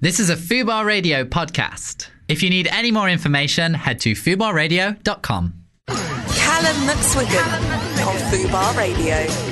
[0.00, 2.08] This is a Fubar Radio podcast.
[2.28, 5.54] If you need any more information, head to fubarradio.com.
[5.88, 9.47] Callum McSwiggan on Fubar Radio.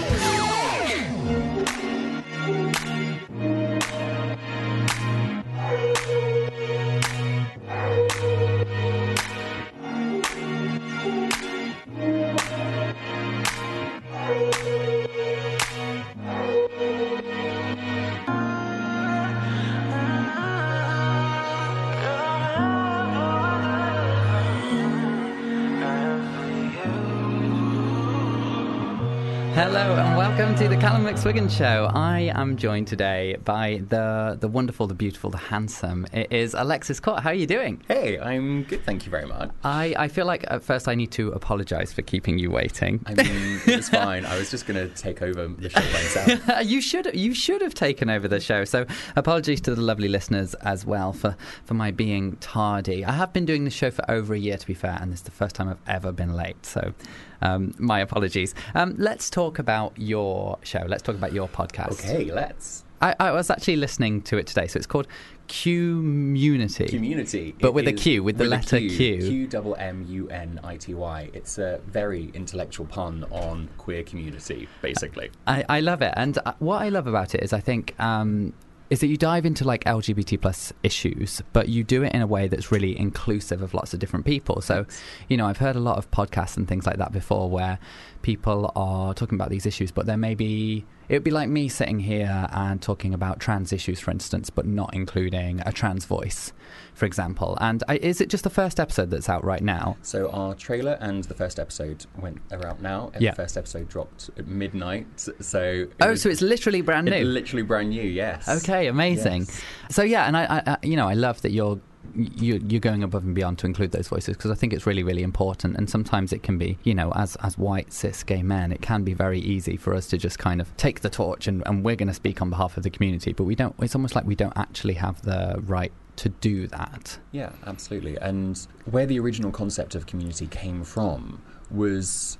[30.56, 31.90] Welcome to the Callum McSwiggan Show.
[31.92, 36.06] I am joined today by the the wonderful, the beautiful, the handsome.
[36.14, 37.22] It is Alexis Caught.
[37.22, 37.82] How are you doing?
[37.88, 39.50] Hey, I'm good, thank you very much.
[39.64, 43.04] I, I feel like at first I need to apologise for keeping you waiting.
[43.04, 44.24] I mean, it's fine.
[44.24, 46.40] I was just going to take over the show myself.
[46.64, 48.64] you should you should have taken over the show.
[48.64, 53.04] So apologies to the lovely listeners as well for, for my being tardy.
[53.04, 55.18] I have been doing the show for over a year, to be fair, and this
[55.18, 56.64] is the first time I've ever been late.
[56.64, 56.94] So
[57.42, 58.54] um, my apologies.
[58.74, 60.84] Um, let's talk about your show.
[60.86, 61.92] Let's talk about your podcast.
[61.92, 62.84] Okay, let's.
[63.00, 64.66] I, I was actually listening to it today.
[64.66, 65.06] So it's called
[65.48, 66.86] Community.
[66.86, 67.54] Community.
[67.60, 68.90] But It with a Q, with the letter Q.
[68.90, 69.18] Q.
[69.18, 71.30] Q double M U N I T Y.
[71.32, 75.30] It's a very intellectual pun on queer community, basically.
[75.46, 78.54] I, I love it, and uh, what I love about it is I think um,
[78.88, 82.26] is that you dive into like LGBT plus issues, but you do it in a
[82.26, 84.60] way that's really inclusive of lots of different people.
[84.60, 84.86] So,
[85.28, 87.78] you know, I've heard a lot of podcasts and things like that before where
[88.26, 91.68] people are talking about these issues, but there may be it would be like me
[91.68, 96.52] sitting here and talking about trans issues, for instance, but not including a trans voice,
[96.94, 97.56] for example.
[97.60, 99.96] And I, is it just the first episode that's out right now?
[100.02, 103.30] So our trailer and the first episode went are out now, and Yeah.
[103.30, 105.06] the first episode dropped at midnight.
[105.38, 107.24] So Oh, was- so it's literally brand it's new.
[107.24, 108.02] literally brand new.
[108.02, 108.48] Yes.
[108.48, 109.42] Okay, amazing.
[109.42, 109.62] Yes.
[109.90, 111.78] So yeah, and I, I, you know, I love that you're
[112.14, 115.02] you, you're going above and beyond to include those voices because I think it's really,
[115.02, 115.76] really important.
[115.76, 119.04] And sometimes it can be, you know, as as white cis gay men, it can
[119.04, 121.96] be very easy for us to just kind of take the torch and, and we're
[121.96, 123.74] going to speak on behalf of the community, but we don't.
[123.80, 127.18] It's almost like we don't actually have the right to do that.
[127.32, 128.16] Yeah, absolutely.
[128.16, 132.38] And where the original concept of community came from was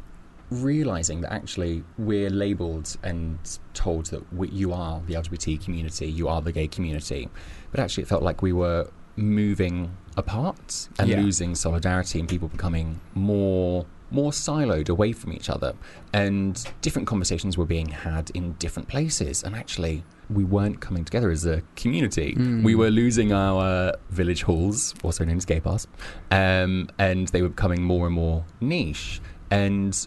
[0.50, 3.38] realizing that actually we're labeled and
[3.74, 7.28] told that we, you are the LGBT community, you are the gay community.
[7.70, 11.20] But actually, it felt like we were moving apart and Yeah.
[11.20, 15.74] losing solidarity and people becoming more more siloed away from each other
[16.12, 21.28] and different conversations were being had in different places and actually we weren't coming together
[21.28, 22.62] as a community Mm.
[22.62, 25.88] we were losing our village halls also known as gay bars
[26.30, 30.06] um, and they were becoming more and more niche and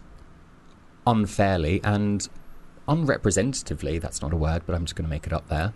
[1.05, 2.29] unfairly and
[2.87, 5.73] unrepresentatively that's not a word but i'm just going to make it up there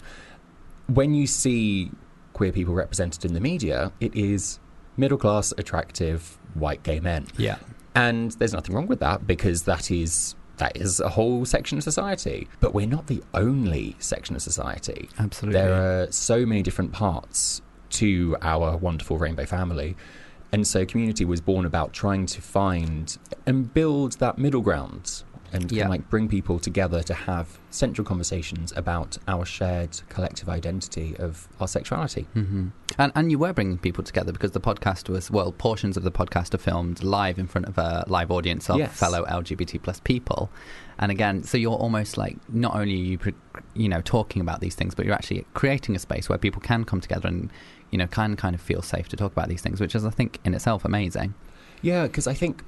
[0.88, 1.91] when you see
[2.33, 4.59] queer people represented in the media it is
[4.97, 7.57] middle class attractive white gay men Yeah.
[7.95, 11.83] and there's nothing wrong with that because that is that is a whole section of
[11.83, 12.47] society.
[12.59, 15.09] But we're not the only section of society.
[15.17, 15.59] Absolutely.
[15.59, 17.63] There are so many different parts
[18.01, 19.97] to our wonderful rainbow family.
[20.51, 23.17] And so community was born about trying to find
[23.47, 25.23] and build that middle ground
[25.53, 25.88] and Yeah.
[25.88, 31.68] like bring people together to have central conversations about our shared collective identity of our
[31.68, 32.24] sexuality.
[32.34, 36.03] hmm And, and you were bringing people together because the podcast was, well, portions of
[36.03, 38.96] the podcast are filmed live in front of a live audience of Yes.
[38.97, 40.50] fellow LGBT plus people.
[41.00, 43.19] And again, so you're almost like not only are you,
[43.74, 46.84] you know, talking about these things, but you're actually creating a space where people can
[46.84, 47.52] come together and,
[47.92, 50.12] you know, can kind of feel safe to talk about these things, which is, I
[50.12, 51.34] think, in itself amazing.
[51.81, 52.63] Yeah, because I think,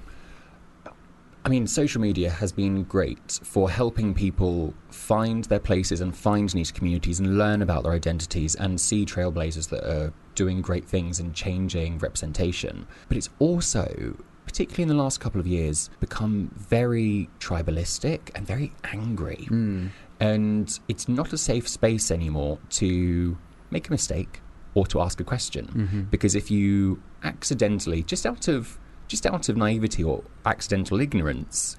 [1.46, 6.54] I mean, social media has been great for helping people find their places and find
[6.56, 11.20] niche communities and learn about their identities and see trailblazers that are doing great things
[11.20, 12.88] and changing representation.
[13.08, 14.18] But it's also,
[14.48, 19.48] particularly in the last couple of years, become very tribalistic and very angry.
[19.52, 19.90] Mm.
[20.20, 23.38] And it's not a safe space anymore to
[23.70, 24.42] make a mistake
[24.74, 26.10] or to ask a question Mhm.
[26.10, 31.78] because if you accidentally just out of just out of naivety or accidental ignorance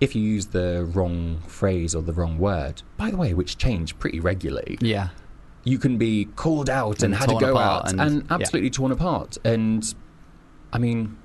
[0.00, 3.98] if you use the wrong phrase or the wrong word by the way which change
[3.98, 5.08] pretty regularly Yeah.
[5.64, 8.34] you can be called out and, And had to go out and- and, yeah.
[8.34, 9.94] absolutely torn apart and
[10.72, 11.16] i mean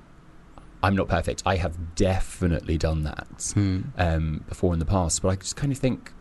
[0.82, 3.80] i'm not perfect i have definitely done that Hmm.
[3.98, 6.12] um, before in the past, but I just kind of think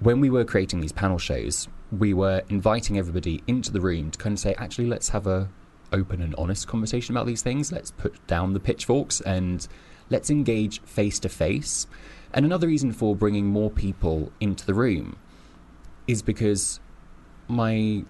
[0.00, 4.18] when we were creating these panel shows, we were inviting everybody into the room to
[4.18, 5.48] kind of say, actually, let's have a
[5.92, 7.72] open and honest conversation about these things.
[7.72, 9.66] Let's put down the pitchforks and
[10.10, 11.86] let's engage face to face.
[12.32, 15.16] And another reason for bringing more people into the room
[16.06, 16.80] is because
[17.48, 18.04] my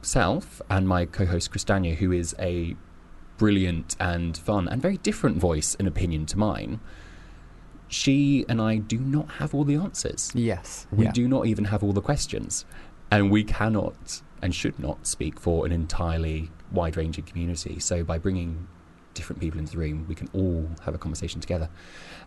[0.00, 2.76] myself and my co-host Christania, who is a
[3.36, 6.80] brilliant and fun and very different voice and opinion to mine.
[7.88, 10.30] She and I do not have all the answers.
[10.34, 10.86] Yes.
[10.92, 11.12] We yeah.
[11.12, 12.64] do not even have all the questions.
[13.10, 17.78] And we cannot and should not speak for an entirely wide ranging community.
[17.78, 18.68] So by bringing
[19.14, 21.68] different people into the room, we can all have a conversation together.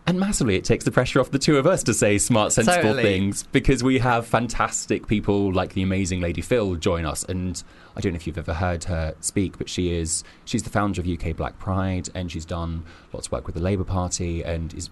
[0.06, 2.82] And massively, it takes the pressure off the two of us to say smart, sensible
[2.82, 3.02] Totally.
[3.02, 7.24] things because we have fantastic people like the amazing Lady Phyll join us.
[7.24, 7.62] And
[7.96, 11.00] I don't know if you've ever heard her speak, but she is she's the founder
[11.00, 14.74] of UK Black Pride, and she's done lots of work with the Labour Party, and
[14.74, 14.90] is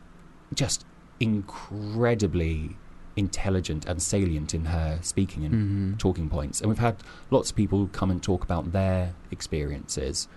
[0.54, 0.86] just
[1.20, 2.76] incredibly
[3.16, 5.98] intelligent and salient in her speaking and Mhm.
[5.98, 6.60] talking points.
[6.60, 6.96] And we've had
[7.30, 10.28] lots of people come and talk about their experiences.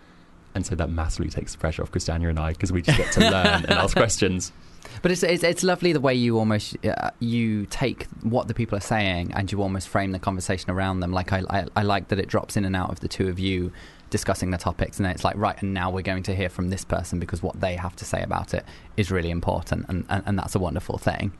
[0.53, 3.11] And so that massively takes the pressure off Christiania and I because we just get
[3.13, 4.51] to learn and ask questions.
[5.01, 8.77] But it's, it's it's lovely the way you almost uh, you take what the people
[8.77, 11.11] are saying and you almost frame the conversation around them.
[11.11, 13.39] Like I, I I like that it drops in and out of the two of
[13.39, 13.71] you
[14.11, 16.69] discussing the topics, and then it's like right, and now we're going to hear from
[16.69, 18.63] this person because what they have to say about it
[18.95, 21.31] is really important, and and, and that's a wonderful thing.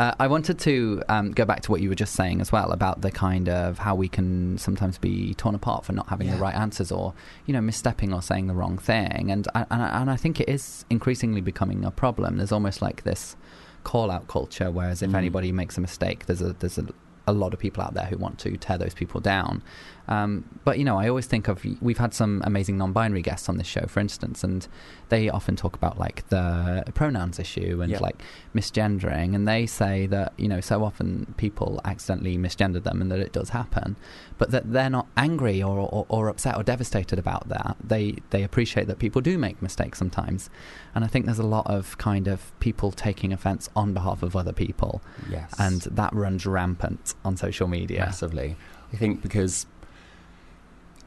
[0.00, 2.72] Uh, I wanted to um, go back to what you were just saying as well
[2.72, 6.38] about the kind of how we can sometimes be torn apart for not having the
[6.38, 7.12] right answers or
[7.44, 10.40] you know misstepping or saying the wrong thing, and I, and, I, and I think
[10.40, 12.38] it is increasingly becoming a problem.
[12.38, 13.36] There's almost like this
[13.84, 15.16] call out culture, whereas if Mm.
[15.16, 16.86] anybody makes a mistake, there's a there's a,
[17.26, 19.62] a lot of people out there who want to tear those people down.
[20.10, 23.58] Um, but you know, I always think of we've had some amazing non-binary guests on
[23.58, 24.66] this show, for instance, and
[25.08, 28.00] they often talk about like the pronouns issue and Yeah.
[28.00, 28.20] like
[28.52, 33.20] misgendering, and they say that you know so often people accidentally misgender them, and that
[33.20, 33.94] it does happen,
[34.36, 37.76] but that they're not angry or, or, or upset or devastated about that.
[37.82, 40.50] They they appreciate that people do make mistakes sometimes,
[40.94, 44.34] and I think there's a lot of kind of people taking offence on behalf of
[44.34, 45.54] other people, Yes.
[45.58, 48.00] and that runs rampant on social media.
[48.00, 48.56] Massively.
[48.92, 49.66] I think because.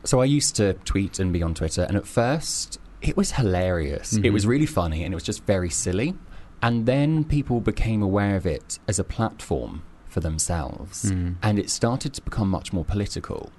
[0.04, 4.14] So I used to tweet and be on Twitter, and at first it was hilarious.
[4.14, 4.34] It Mhm.
[4.34, 6.16] was really funny, and it was just very silly.
[6.62, 11.36] And then people became aware of it as a platform for themselves, Mm.
[11.42, 13.52] and it started to become much more political.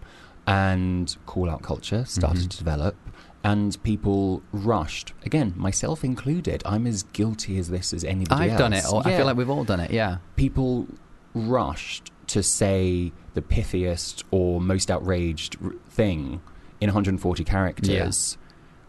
[0.46, 2.50] And call out culture started Mhm.
[2.50, 2.96] to develop,
[3.42, 5.14] and people rushed.
[5.24, 6.62] Again, myself included.
[6.66, 8.58] I'm as guilty as this as anybody I've else.
[8.58, 8.84] done it.
[8.92, 9.90] Or I feel like we've all done it.
[9.90, 10.18] Yeah.
[10.36, 10.86] people
[11.34, 16.40] rushed to say the pithiest or most outraged r- thing
[16.80, 18.38] in 140 characters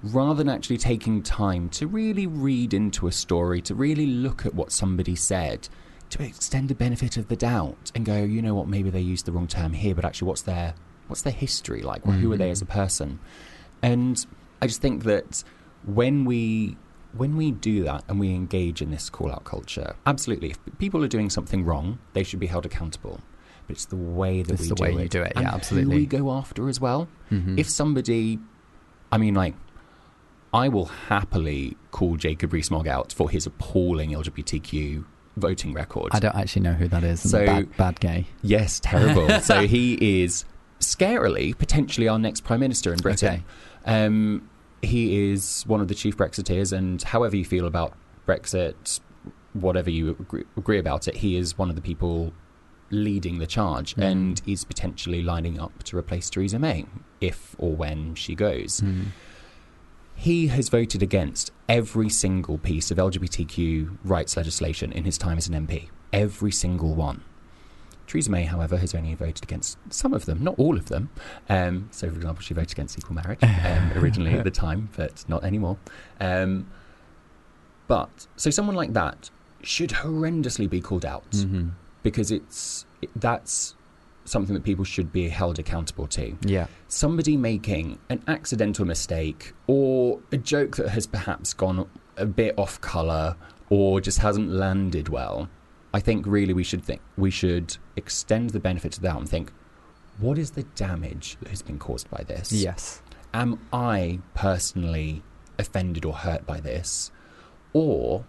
[0.03, 4.53] rather than actually taking time to really read into a story, to really look at
[4.53, 5.67] what somebody said,
[6.11, 9.25] to extend the benefit of the doubt and go, you know what, maybe they used
[9.25, 10.75] the wrong term here, but actually what's their
[11.07, 12.05] what's their history like?
[12.05, 12.79] Well, Who are they as a mm-hmm.
[12.79, 13.19] person?
[13.81, 14.25] And
[14.61, 15.43] I just think that
[15.85, 16.77] when we
[17.17, 21.03] when we do that and we engage in this call out culture, absolutely, if people
[21.03, 23.19] are doing something wrong, they should be held accountable.
[23.67, 25.45] But it's the way that It's we the do way it, you do it, and
[25.45, 25.93] yeah, absolutely.
[25.95, 27.07] Who we go after as well.
[27.31, 27.57] Mhm.
[27.57, 28.39] If somebody,
[29.11, 29.55] I mean, like,
[30.53, 35.03] I will happily call Jacob Rees-Mogg out for his appalling LGBTQ
[35.35, 36.09] voting record.
[36.13, 37.29] I don't actually know who that is.
[37.29, 38.27] So- bad, bad gay.
[38.41, 39.29] Yes, terrible.
[39.41, 40.45] so he is
[40.79, 43.43] scarily potentially our next prime minister in Britain.
[43.85, 44.05] Okay.
[44.05, 44.49] Um,
[44.85, 47.93] he is one of the chief Brexiteers, and however you feel about
[48.27, 48.99] Brexit,
[49.53, 52.33] whatever you agree, agree about it, he is one of the people
[52.91, 54.03] leading the charge, Mm.
[54.03, 56.85] and is potentially lining up to replace Theresa May
[57.19, 58.81] if or when she goes.
[58.81, 59.05] Mm.
[60.13, 65.47] He has voted against every single piece of LGBTQ rights legislation in his time as
[65.49, 65.89] an MP.
[66.13, 67.21] Every single one.
[68.07, 71.09] Theresa May, however, has only voted against some of them, not all of them.
[71.49, 75.23] Um, so, for example, she voted against equal marriage um, originally at the time, but
[75.27, 75.77] not anymore.
[76.19, 76.67] Um,
[77.87, 79.29] but, so someone like that
[79.61, 81.71] should horrendously be called out Mhm.
[82.03, 83.75] because it's it, that's
[84.25, 86.65] something that people should be held accountable to Yeah.
[86.87, 92.81] somebody making an accidental mistake or a joke that has perhaps gone a bit off
[92.81, 93.35] color
[93.69, 95.47] or just hasn't landed well
[95.97, 99.47] i think really we should think we should extend the benefit to that and think
[100.25, 103.01] what is the damage that has been caused by this Yes.
[103.33, 105.23] am i personally
[105.63, 107.11] offended or hurt by this
[107.73, 108.25] or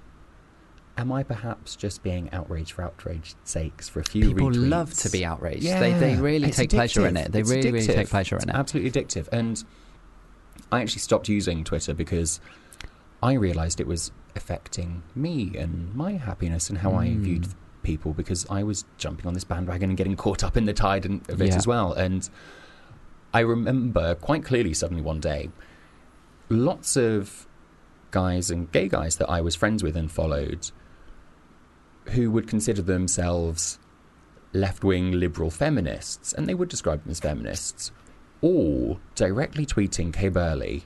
[0.97, 4.71] am i perhaps just being outraged for outrage's sakes for a few People retweets?
[4.77, 5.67] love to be outraged.
[5.67, 7.33] They they really it's take pleasure in it.
[7.33, 8.55] They It's really really take pleasure in It's it.
[8.63, 9.29] Absolutely addictive.
[9.33, 9.63] And
[10.73, 12.41] I actually stopped using Twitter because
[13.23, 17.21] I realised it was affecting me and my happiness and how I Mm.
[17.23, 17.47] viewed
[17.83, 21.05] people because I was jumping on this bandwagon and getting caught up in the tide
[21.07, 21.57] and- of it Yeah.
[21.57, 21.93] as well.
[21.93, 22.29] And
[23.33, 25.51] I remember quite clearly suddenly one day
[26.49, 27.47] lots of
[28.13, 30.71] guys and gay guys that I was friends with and followed
[32.11, 33.79] who would consider themselves
[34.53, 37.91] left wing liberal feminists, and they would describe them as feminists,
[38.41, 40.85] all directly tweeting Kay Burley,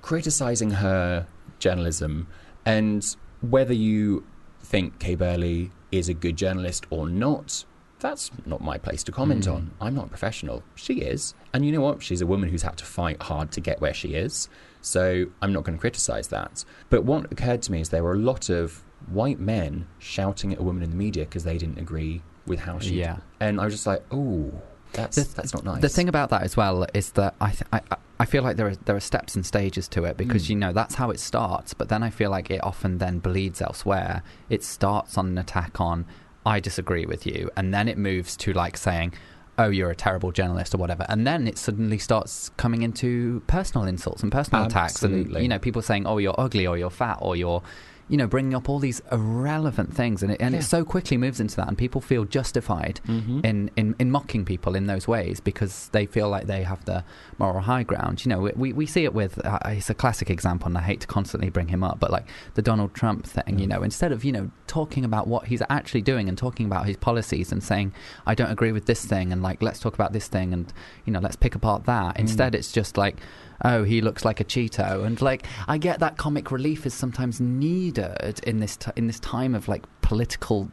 [0.00, 1.26] criticizing her
[1.58, 2.28] journalism,
[2.64, 4.24] and whether you
[4.60, 7.64] think Kay Burley is a good journalist or not,
[8.00, 9.52] that's not my place to comment hmm.
[9.52, 9.70] on.
[9.80, 10.62] I'm not a professional.
[10.74, 11.34] She is.
[11.52, 12.02] And you know what?
[12.02, 14.48] She's a woman who's had to fight hard to get where she is.
[14.82, 16.64] So I'm not going to criticize that.
[16.90, 20.58] But what occurred to me is there were a lot of white men shouting at
[20.58, 22.96] a woman in the media because they didn't agree with how she.
[22.96, 23.18] Yeah.
[23.40, 24.52] And I was just like, oh,
[24.92, 25.80] that's The- that's not nice.
[25.80, 28.68] The thing about that as well is that I, th- I I feel like there
[28.68, 30.50] are there are steps and stages to it because Mm.
[30.50, 33.60] you know that's how it starts, but then I feel like it often then bleeds
[33.60, 34.22] elsewhere.
[34.48, 36.06] It starts on an attack on
[36.46, 39.14] I disagree with you, and then it moves to like saying.
[39.56, 43.86] Oh, you're a terrible journalist, or whatever, and then it suddenly starts coming into personal
[43.86, 47.18] insults and personal attacks, and you know, people saying, "Oh, you're ugly," or "You're fat,"
[47.20, 47.62] or "You're,"
[48.08, 50.60] you know, bringing up all these irrelevant things, and it, and Yeah.
[50.60, 53.44] it so quickly moves into that, and people feel justified Mhm.
[53.44, 57.02] in, in, in mocking people in those ways because they feel like they have the
[57.38, 58.24] moral high ground.
[58.24, 61.00] You know, we, we see it with, uh, it's a classic example, and I hate
[61.00, 64.22] to constantly bring him up, but like the Donald Trump thing, you know, instead of,
[64.24, 67.92] you know, talking about what he's actually doing and talking about his policies and saying,
[68.26, 70.72] I don't agree with this thing, and like, let's talk about this thing, and,
[71.06, 72.18] you know, let's pick apart that.
[72.20, 73.16] Instead, it's just like,
[73.64, 77.40] oh, he looks like a Cheeto, and like I get that comic relief is sometimes
[77.40, 80.70] needed in this t- in this time of like political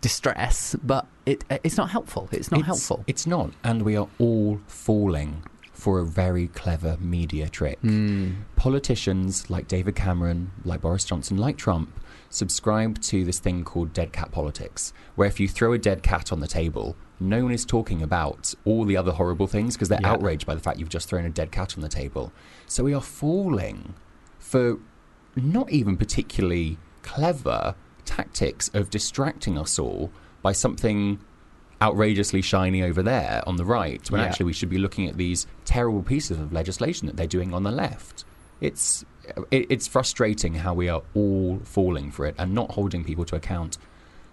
[0.00, 2.28] distress, but it it's not helpful.
[2.32, 3.04] It's not It's- helpful.
[3.06, 3.50] It's not.
[3.64, 7.80] And we are all falling for a very clever media trick.
[7.82, 8.34] Mm.
[8.56, 11.88] Politicians like David Cameron, like Boris Johnson, like Trump,
[12.30, 16.32] subscribe to this thing called dead cat politics, where if you throw a dead cat
[16.32, 20.00] on the table, no one is talking about all the other horrible things because they're
[20.02, 20.12] Yeah.
[20.12, 22.32] outraged by the fact you've just thrown a dead cat on the table.
[22.66, 23.94] So we are falling
[24.38, 24.78] for
[25.36, 27.74] not even particularly clever
[28.04, 30.10] tactics of distracting us all
[30.42, 31.18] by something
[31.80, 34.26] outrageously shiny over there on the right when Yeah.
[34.28, 37.62] actually we should be looking at these terrible pieces of legislation that they're doing on
[37.62, 38.24] the left.
[38.60, 39.04] It's
[39.52, 43.36] it, it's frustrating how we are all falling for it and not holding people to
[43.36, 43.78] account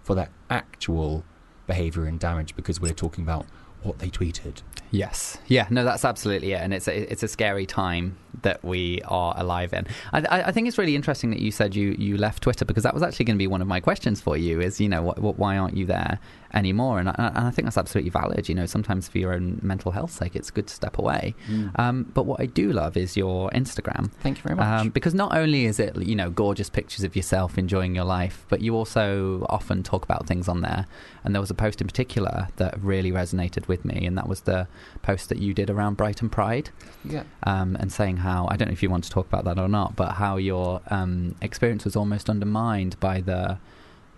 [0.04, 1.24] for their actual
[1.70, 3.46] behavior and damage because we're talking about
[3.84, 4.64] what they tweeted.
[4.92, 9.02] Yes, yeah, no, that's absolutely it, and it's a, it's a scary time that we
[9.06, 9.86] are alive in.
[10.14, 12.84] I, I, I think it's really interesting that you said you, you left Twitter because
[12.84, 14.62] that was actually going to be one of my questions for you.
[14.62, 16.20] Is you know what, what, why aren't you there
[16.54, 17.00] anymore?
[17.00, 18.50] And I, and I think that's absolutely valid.
[18.50, 21.36] You know, sometimes for your own mental health sake, it's good to step away.
[21.76, 24.12] Um, but what I do love is your Instagram.
[24.22, 24.82] Thank you very much.
[24.82, 28.46] Um, because not only is it you know gorgeous pictures of yourself enjoying your life,
[28.50, 30.86] but you also often talk about things on there.
[31.24, 34.42] And there was a post in particular that really resonated with me, and that was
[34.42, 34.68] the
[35.02, 36.70] post that you did around Brighton Pride,
[37.06, 37.24] yeah.
[37.44, 39.68] um, and saying how I don't know if you want to talk about that or
[39.68, 43.58] not, but how your um, experience was almost undermined by the.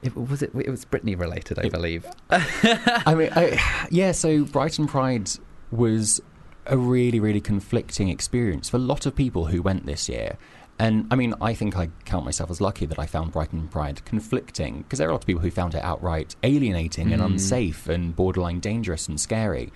[0.02, 0.52] It, was it?
[0.56, 2.06] It was Britney related, I It- believe.
[2.32, 4.12] I mean, I, yeah.
[4.14, 5.30] So Brighton Pride
[5.72, 6.22] was
[6.66, 10.38] a really, really conflicting experience for a lot of people who went this year.
[10.80, 14.04] And I mean, I think I count myself as lucky that I found Brighton Pride
[14.06, 17.26] conflicting because there are a lot of people who found it outright alienating and Mm.
[17.34, 19.72] unsafe and borderline dangerous and scary.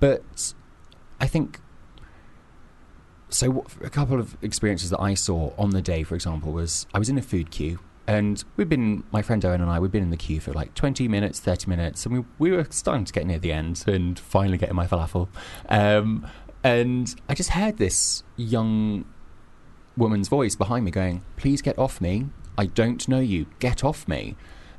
[0.00, 0.54] But
[1.20, 1.60] I think
[3.28, 3.64] so.
[3.82, 7.08] A couple of experiences that I saw on the day, for example, was I was
[7.08, 10.10] in a food queue and we've been, my friend Owen and I, we've been in
[10.10, 13.26] the queue for like 20 minutes, 30 minutes, and we, we were starting to get
[13.26, 15.28] near the end and finally getting my falafel.
[15.68, 16.26] Um,
[16.62, 19.04] and I just heard this young
[19.96, 22.26] woman's voice behind me going, Please get off me.
[22.56, 23.46] I don't know you.
[23.58, 24.36] Get off me.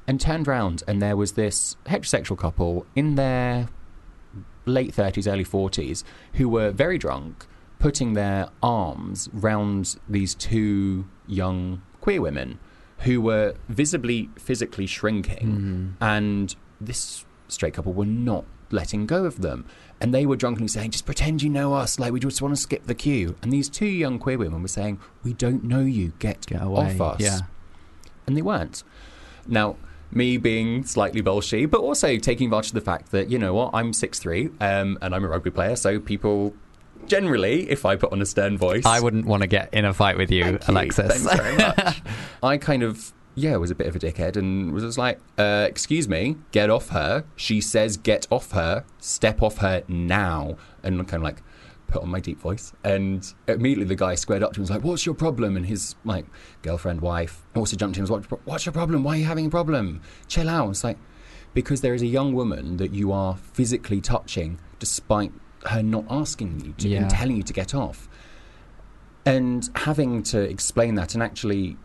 [0.07, 3.67] And turned round, and there was this heterosexual couple in their
[4.67, 7.45] late 30s, early 40s, who were very drunk,
[7.79, 12.59] putting their arms round these two young queer women
[12.99, 15.47] who were visibly physically shrinking.
[15.47, 16.03] Mm-hmm.
[16.03, 19.65] And this straight couple were not letting go of them.
[19.99, 22.61] And they were drunkenly saying, just pretend you know us, like we just want to
[22.61, 23.35] skip the queue.
[23.41, 26.97] And these two young queer women were saying, we don't know you, get, Get away.
[26.99, 27.21] off us.
[27.21, 27.39] Yeah.
[28.25, 28.83] And they weren't.
[29.47, 29.77] Now,
[30.11, 33.71] me being slightly bolshy, but also taking advantage of the fact that, you know what,
[33.73, 36.53] I'm 6'3 um, and I'm a rugby player, so people
[37.07, 38.85] generally, if I put on a stern voice.
[38.85, 40.73] I wouldn't want to get in a fight with you, Thank you.
[40.73, 41.23] Alexis.
[41.23, 42.01] Thanks very much.
[42.43, 45.65] I kind of, yeah, was a bit of a dickhead and was just like, uh,
[45.69, 47.23] excuse me, get off her.
[47.35, 48.83] She says get off her.
[48.99, 50.57] Step off her now.
[50.83, 51.43] And kind of like
[51.87, 52.73] put on my deep voice.
[52.83, 55.55] And immediately the guy squared up to him and was like, what's your problem?
[55.55, 56.25] And his like
[56.61, 59.03] girlfriend, wife also jumped in and was like, what's your problem?
[59.03, 60.01] Why are you having a problem?
[60.27, 60.69] Chill out.
[60.69, 60.97] It's like,
[61.53, 65.31] because there is a young woman that you are physically touching despite
[65.65, 67.01] her not asking you to Yeah.
[67.01, 68.07] and telling you to get off
[69.25, 71.77] and having to explain that and actually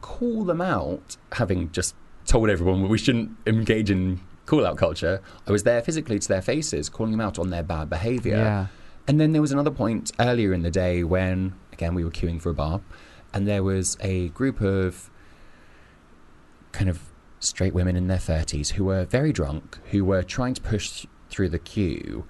[0.00, 1.94] call them out, having just
[2.26, 6.42] told everyone we shouldn't engage in call out culture, I was there physically to their
[6.42, 8.36] faces, calling them out on their bad behaviour.
[8.36, 8.66] Yeah.
[9.08, 12.40] And then there was another point earlier in the day when, again, we were queuing
[12.40, 12.80] for a bar,
[13.34, 15.10] and there was a group of
[16.72, 17.00] kind of
[17.40, 21.48] straight women in their 30s who were very drunk, who were trying to push through
[21.48, 22.24] the queue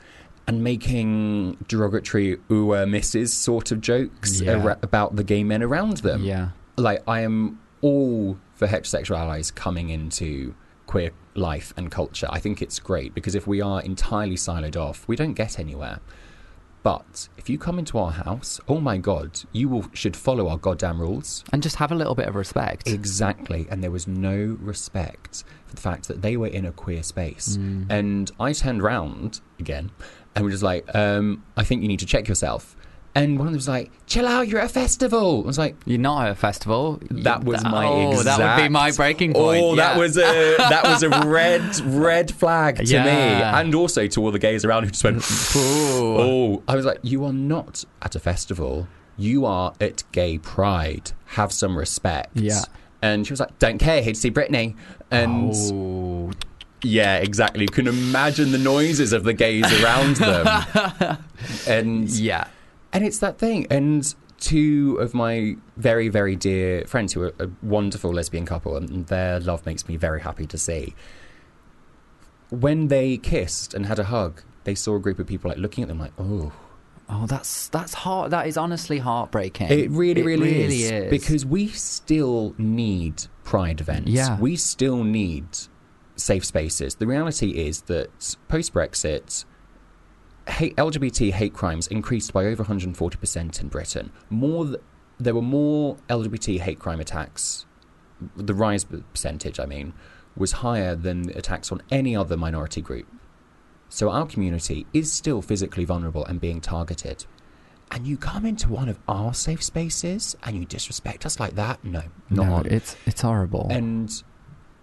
[0.46, 4.56] and making derogatory ooh uh, misses sort of jokes Yeah.
[4.56, 6.24] ar- about the gay men around them.
[6.24, 6.50] yeah.
[6.76, 10.54] Like, I am all for heterosexual allies coming into
[10.86, 12.26] queer life and culture.
[12.30, 16.00] I think it's great because if we are entirely siloed off, we don't get anywhere.
[16.82, 20.58] But if you come into our house, oh my god, you will, should follow our
[20.58, 21.44] goddamn rules.
[21.52, 22.88] And just have a little bit of respect.
[22.88, 23.66] Exactly.
[23.70, 27.56] And there was no respect for the fact that they were in a queer space.
[27.56, 27.86] Mm.
[27.88, 29.90] And I turned round again
[30.34, 32.76] and was just like, um, I think you need to check yourself.
[33.14, 35.42] And one of them was like, chill out, you're at a festival.
[35.45, 36.99] I was like, You're not at a festival.
[37.11, 38.38] that was my oh, exact...
[38.38, 39.62] that would be my breaking point.
[39.62, 43.04] Oh, that was a that was a red red flag to Yeah.
[43.04, 43.11] me,
[43.61, 45.23] and also to all the gays around who just went.
[45.54, 48.88] Oh, I was like, you are not at a festival.
[49.19, 51.12] You are at Gay Pride.
[51.26, 52.31] Have some respect.
[52.35, 52.62] Yeah.
[53.02, 54.00] And she was like, don't care.
[54.02, 54.75] Here to see Britney.
[55.11, 56.31] And Oh.
[56.83, 57.62] yeah, exactly.
[57.62, 61.19] You can imagine the noises of the gays around them.
[61.69, 62.47] and Yeah.
[62.92, 63.66] And it's that thing.
[63.70, 69.06] And two of my very, very dear friends who are a wonderful lesbian couple, and
[69.06, 70.94] their love makes me very happy to see.
[72.50, 75.82] When they kissed and had a hug, they saw a group of people like looking
[75.82, 76.52] at them like, oh.
[77.08, 78.30] Oh, that's that's heart.
[78.30, 79.68] That is honestly heartbreaking.
[79.70, 80.90] It really, really, really is.
[80.90, 81.11] is.
[81.11, 84.11] Because we still need pride events.
[84.11, 84.38] Yeah.
[84.38, 85.46] We still need
[86.16, 86.94] safe spaces.
[86.94, 89.44] The reality is that post Brexit,
[90.49, 94.12] hate, LGBT hate crimes increased by over 140% in Britain.
[94.30, 94.80] More, th-
[95.18, 97.66] there were more LGBT hate crime attacks.
[98.37, 99.94] The rise percentage, I mean,
[100.37, 103.06] was higher than attacks on any other minority group.
[103.88, 107.26] So our community is still physically vulnerable and being targeted.
[107.90, 111.85] And you come into one of our safe spaces and you disrespect us like that?
[111.85, 112.66] No, not no, on.
[112.66, 113.66] it's it's horrible.
[113.70, 114.11] And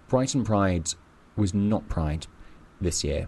[0.09, 0.89] Brighton Pride
[1.35, 2.27] was not Pride
[2.79, 3.27] this year.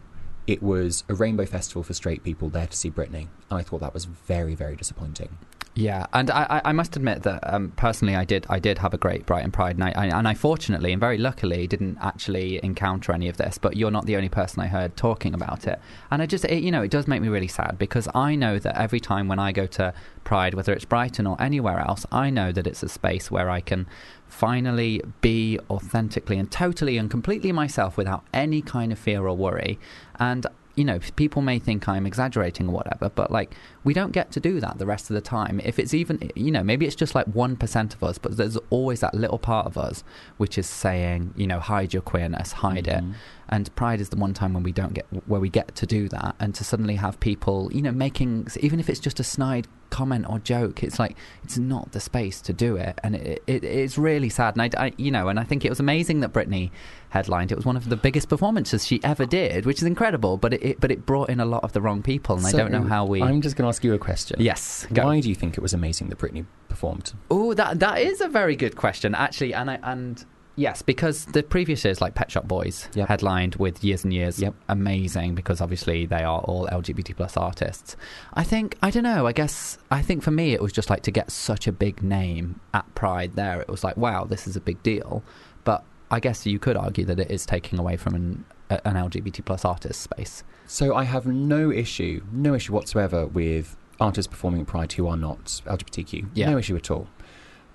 [0.52, 3.28] It was a rainbow festival for straight people there to see Britney.
[3.50, 5.38] And I thought that was very, very disappointing.
[5.74, 8.98] Yeah, and I, I- must admit that um, personally, I did I did have a
[8.98, 13.30] great Brighton Pride night, I, and I fortunately and very luckily didn't actually encounter any
[13.30, 13.58] of this.
[13.58, 15.80] But you're not the only person I heard talking about it,
[16.12, 18.60] and I just it, you know it does make me really sad because I know
[18.60, 19.94] that every time when I go to
[20.26, 23.62] Pride, whether it's Brighton or anywhere else, I know that it's a space where I
[23.62, 23.88] can
[24.32, 29.78] finally be authentically and totally and completely myself without any kind of fear or worry,
[30.20, 34.32] and you know, people may think I'm exaggerating or whatever, but like, we don't get
[34.32, 35.60] to do that the rest of the time.
[35.63, 39.00] If it's even, you know, maybe it's just like 1% of us, but there's always
[39.00, 40.04] that little part of us
[40.38, 43.04] which is saying, you know, hide your queerness, hide it.
[43.04, 43.13] Mhm.
[43.50, 46.08] And Pride is the one time when we don't get, where we get to do
[46.10, 49.67] that and to suddenly have people, you know, making, even if it's just a snide
[49.89, 52.98] comment or joke, it's like, it's not the space to do it.
[53.04, 54.56] And it, it, it's really sad.
[54.56, 56.72] And I, I, you know, and I think it was amazing that Britney
[57.10, 57.52] headlined.
[57.52, 60.38] It was one of the biggest performances she ever did, which is incredible.
[60.38, 62.52] But it, it but it brought in a lot of the wrong people, and I
[62.52, 63.22] don't know how we.
[63.22, 64.36] I'm just going to ask you a question.
[64.40, 65.06] yes, go.
[65.06, 67.14] Why do you think it was amazing that Britney performed?
[67.30, 70.24] Oh, that that is a very good question, actually, and I and.
[70.58, 73.08] Yes, because the previous years, like Pet Shop Boys, Yep.
[73.08, 74.54] headlined with Years and Years, Yep.
[74.68, 77.96] amazing because obviously they are all LGBT plus artists.
[78.34, 79.26] I think I don't know.
[79.26, 82.04] I guess I think for me it was just like to get such a big
[82.04, 83.32] name at Pride.
[83.36, 85.24] There, it was like wow, this is a big deal.
[85.64, 89.46] But I guess you could argue that it is taking away from an, an LGBT
[89.46, 90.44] plus artist space.
[90.72, 95.18] So I have no issue, no issue whatsoever with artists performing at Pride who are
[95.18, 96.30] not LGBTQ.
[96.34, 96.52] Yeah.
[96.52, 97.10] No issue at all.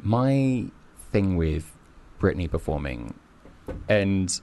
[0.03, 0.65] My
[1.13, 1.77] thing with
[2.19, 3.13] Britney performing,
[3.87, 4.41] and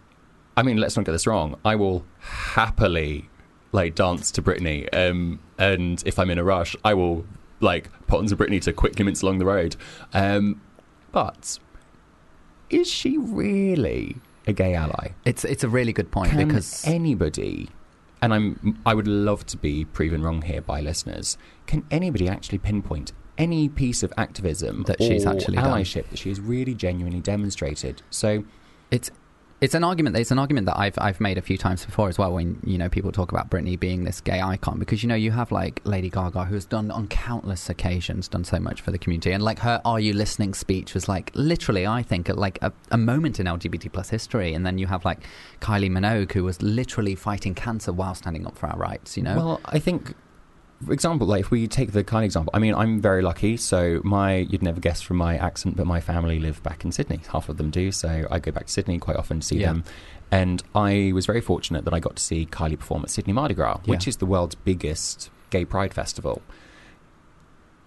[0.56, 1.56] I mean, let's not get this wrong.
[1.66, 3.28] I will happily
[3.72, 7.26] like dance to Britney, um, and if I'm in a rush, I will
[7.60, 9.78] like put on some Britney to quickly mince along the road.
[10.13, 10.62] Um,
[11.12, 11.58] but
[12.70, 15.13] is she really a gay ally?
[15.26, 17.70] It's it's a really good point Can because anybody,
[18.23, 21.38] and I'm, I would love to be proven wrong here by listeners.
[21.67, 25.65] Can anybody actually pinpoint any piece of activism That or she's actually done.
[25.79, 28.01] allyship that she has really genuinely demonstrated?
[28.09, 28.45] So,
[28.91, 29.12] It's
[29.63, 30.17] it's an argument.
[30.17, 32.34] It's an argument that I've I've made a few times before as well.
[32.34, 35.32] When you know people talk about Britney being this gay icon, because you know you
[35.32, 38.97] have like Lady Gaga, who has done on countless occasions done so much for the
[38.97, 42.73] community, and like her "Are You Listening" speech was like literally, I think, like a,
[42.91, 44.54] a moment in LGBT plus history.
[44.54, 45.19] And then you have like
[45.62, 49.15] Kylie Minogue, who was literally fighting cancer while standing up for our rights.
[49.15, 50.13] You know, well, I think,
[50.86, 53.58] for example, like if we take the kind example, I mean, I'm very lucky.
[53.58, 57.19] So my, you'd never guess from my accent, but my family live back in Sydney.
[57.32, 57.91] Half of them do.
[57.91, 59.67] So I go back to Sydney quite often to see Yeah.
[59.67, 59.84] them.
[60.32, 63.54] And I was very fortunate that I got to see Kylie perform at Sydney Mardi
[63.54, 66.41] Gras, which is the world's biggest Gay Pride Festival.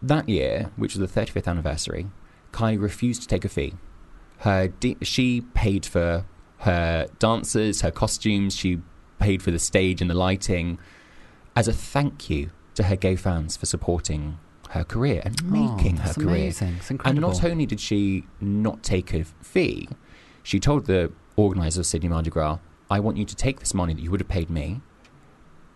[0.03, 2.07] That year, which was the 35th anniversary,
[2.53, 3.75] Kylie refused to take a fee.
[4.39, 6.25] Her de- she paid for
[6.59, 8.81] her dancers, her costumes, she
[9.19, 10.79] paid for the stage and the lighting
[11.57, 14.39] as a thank you to her gay fans for supporting
[14.71, 16.29] her career and oh, making Oh, her career.
[16.29, 16.77] amazing.
[16.79, 19.89] It's And not only did she not take a fee,
[20.43, 22.59] she told the organisers of Sydney Mardi Gras,
[22.91, 24.81] I want you to take this money that you would have paid me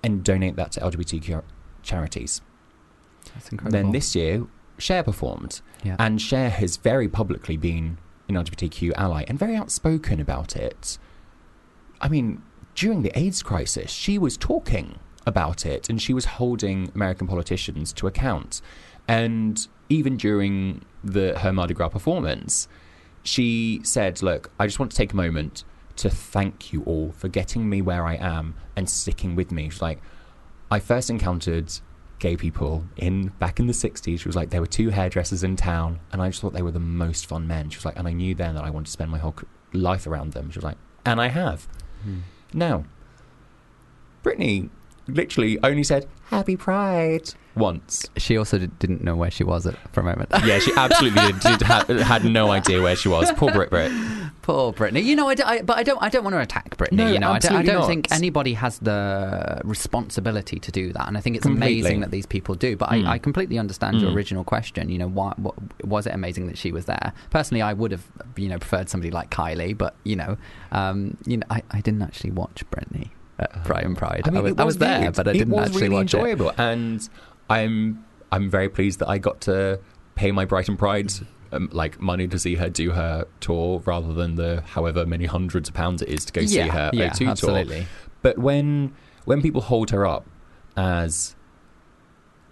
[0.02, 1.42] and donate that to LGBTQ
[1.82, 2.40] charities.
[3.34, 3.82] That's incredible.
[3.82, 4.46] Then this year,
[4.78, 5.60] Cher performed.
[5.84, 5.96] yeah.
[5.98, 10.98] And Cher has very publicly been an LGBTQ ally and very outspoken about it.
[12.00, 12.42] I mean,
[12.74, 17.92] during the AIDS crisis, she was talking about it and she was holding American politicians
[17.92, 18.60] to account.
[19.06, 22.68] And even during the her Mardi Gras performance,
[23.22, 25.64] she said, Look, I just want to take a moment
[25.96, 29.68] to thank you all for getting me where I am and sticking with me.
[29.68, 30.00] She's like,
[30.70, 31.72] I first encountered
[32.20, 34.20] gay people in back in the 60s.
[34.20, 36.70] She was like, there were two hairdressers in town, and I just thought they were
[36.70, 37.68] the most fun men.
[37.70, 39.34] She was like, and I knew then that I wanted to spend my whole
[39.72, 40.50] life around them.
[40.50, 41.66] She was like, and I have.
[42.02, 42.20] Hmm.
[42.54, 42.84] Now,
[44.22, 44.70] Britney
[45.10, 48.08] literally only said, Happy Pride once.
[48.16, 50.30] She also did, didn't know where she was at, for a moment.
[50.44, 53.30] Yeah, she absolutely did, did ha- had no idea where she was.
[53.32, 53.90] Poor Brit Brit.
[54.42, 55.02] Poor Britney.
[55.04, 56.00] You know, I, d- I- but I don't.
[56.02, 56.92] I don't want to attack Britney.
[56.92, 57.86] No, you know, I don't, I don't not.
[57.88, 61.80] think anybody has the responsibility to do that, and I think it's Completely.
[61.80, 62.76] amazing that these people do.
[62.76, 63.06] But Mm.
[63.06, 64.14] I, I completely understand your Mm.
[64.16, 64.88] original question.
[64.88, 67.12] You know, why, what, was it amazing that she was there?
[67.30, 68.04] Personally, I would have,
[68.36, 70.36] you know, preferred somebody like Kylie, but you know,
[70.72, 73.10] um, you know, I, I didn't actually watch Britney
[73.40, 74.28] at Pride and Pride.
[74.28, 75.14] I, was, it I was there, good.
[75.16, 76.54] but I didn't was actually really watch it.
[76.58, 77.08] and
[77.48, 79.80] I'm I'm very pleased that I got to
[80.14, 81.12] pay my Brighton Pride
[81.52, 85.68] um, like money to see her do her tour rather than the however many hundreds
[85.68, 87.86] of pounds it is to go see her yeah, O2 tour.
[88.22, 90.26] But when when people hold her up
[90.76, 91.34] as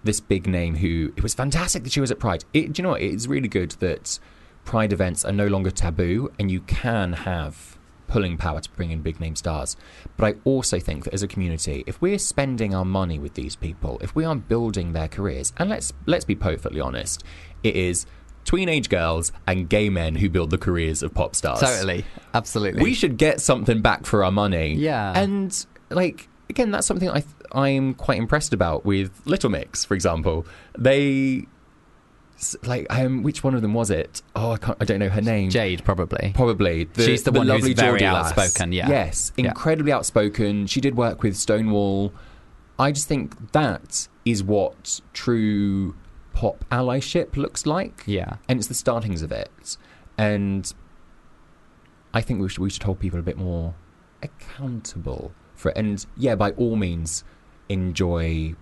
[0.04, 2.44] this big name who it was fantastic that she was at Pride.
[2.52, 3.02] It, do you know what?
[3.02, 4.18] It's really good that
[4.64, 7.77] Pride events are no longer taboo and you can have
[8.08, 9.76] pulling power to bring in big name stars.
[10.16, 13.54] But I also think that as a community, if we're spending our money with these
[13.54, 17.22] people, if we are building their careers, and let's let's be perfectly honest,
[17.62, 18.06] it is
[18.44, 21.60] teenage girls and gay men who build the careers of pop stars.
[21.60, 22.82] Totally, absolutely.
[22.82, 24.74] We should get something back for our money.
[24.74, 25.12] Yeah.
[25.14, 30.46] And like again, that's something I I'm quite impressed about with Little Mix, for example.
[30.78, 31.46] They
[32.64, 34.22] like um which one of them was it?
[34.36, 35.50] Oh, I can't I don't know her name.
[35.50, 36.32] Jade probably.
[36.34, 36.84] Probably.
[36.84, 38.88] The, She's the one who's lovely very Geordie outspoken, yeah.
[38.88, 39.46] Yes, Yeah.
[39.46, 40.66] incredibly outspoken.
[40.66, 42.12] She did work with Stonewall.
[42.78, 45.96] I just think that is what true
[46.32, 48.36] pop allyship looks like Yeah.
[48.48, 49.76] and it's the startings of it.
[50.16, 50.72] And
[52.14, 53.74] I think we should we should hold people a bit more
[54.22, 55.76] accountable for it.
[55.76, 57.24] And yeah, by all means,
[57.68, 58.54] enjoy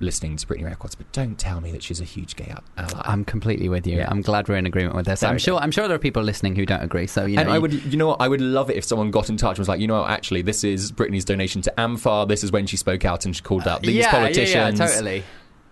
[0.00, 3.02] listening to Britney records, but don't tell me that she's a huge gay al- ally.
[3.04, 3.96] I'm completely with you.
[3.98, 4.08] Yeah.
[4.10, 5.20] I'm glad we're in agreement with this.
[5.20, 5.58] There I'm sure.
[5.58, 7.06] I'm sure there are people listening who don't agree.
[7.06, 9.10] So you know, and I would, you know what, I would love it if someone
[9.10, 11.74] got in touch and was like, you know what, actually, this is Britney's donation to
[11.78, 12.28] AMFAR.
[12.28, 14.78] This is when she spoke out and she called out these yeah, politicians.
[14.78, 15.24] Yeah, yeah, totally.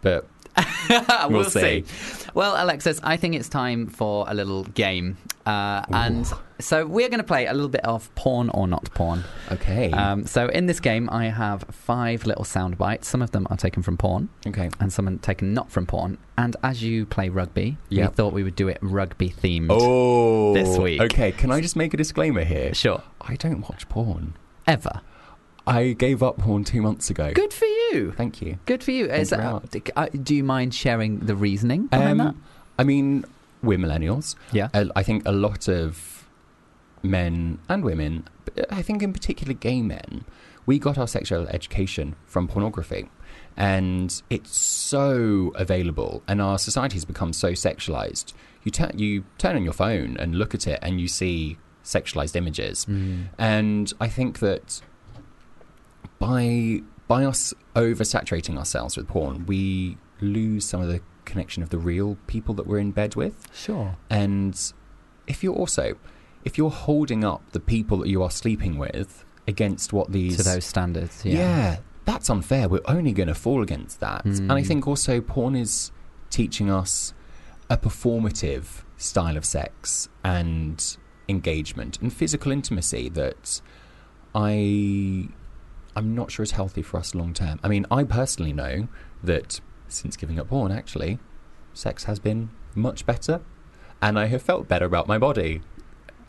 [0.02, 0.26] But
[0.88, 1.82] we'll, We'll see.
[1.82, 2.28] see.
[2.34, 6.26] Well, Alexis, I think it's time for a little game, uh, and
[6.58, 9.24] so we're going to play a little bit of porn or not porn.
[9.52, 13.08] okay, Um, so in this game, I have five little sound bites.
[13.08, 14.70] Some of them are taken from porn, okay.
[14.80, 16.18] and some are taken not from porn.
[16.38, 19.68] And as you play rugby, we thought we would do it rugby themed.
[19.70, 21.00] Oh, this week.
[21.00, 22.74] Okay, can I just make a disclaimer here?
[22.74, 23.02] Sure.
[23.20, 24.34] I don't watch porn.
[24.66, 25.00] Ever.
[25.66, 27.32] I gave up porn two months ago.
[27.34, 28.12] Good for you.
[28.16, 28.58] Thank you.
[28.66, 29.06] Good for you.
[29.06, 29.40] Is that-
[29.96, 32.26] uh, do you mind sharing the reasoning behind that?
[32.28, 32.42] Um,
[32.78, 33.24] I mean,
[33.62, 34.36] we're millennials.
[34.52, 34.68] Yeah.
[34.72, 36.15] Uh, I think a lot of
[37.06, 40.24] men and women, but I think in particular gay men,
[40.66, 43.08] we got our sexual education from pornography.
[43.56, 48.34] And it's so available, and our society has become so sexualized.
[48.64, 52.36] You, turn you turn on your phone and look at it, and you see sexualized
[52.36, 52.84] images.
[52.84, 53.28] Mm.
[53.38, 54.82] And I think that
[56.18, 61.78] by by us oversaturating ourselves with porn, we lose some of the connection of the
[61.78, 63.46] real people that we're in bed with.
[63.54, 63.96] Sure.
[64.10, 64.72] And
[65.26, 65.96] if you're also
[66.46, 70.42] if you're holding up the people that you are sleeping with against what these To
[70.42, 71.24] those standards.
[71.24, 71.34] yeah.
[71.38, 71.76] Yeah.
[72.06, 72.68] that's unfair.
[72.68, 74.24] We're only going to fall against that.
[74.24, 74.66] And I Mm.
[74.66, 75.90] think also porn is
[76.30, 77.12] teaching us
[77.68, 78.64] a performative
[78.96, 80.96] style of sex and
[81.28, 83.60] engagement and physical intimacy that
[84.34, 85.28] I
[85.96, 87.58] I'm not sure is healthy for us long term.
[87.64, 88.88] I mean, I personally know
[89.24, 91.18] that since giving up porn actually
[91.72, 93.40] sex has been much better
[94.02, 95.62] and I have felt better about my body.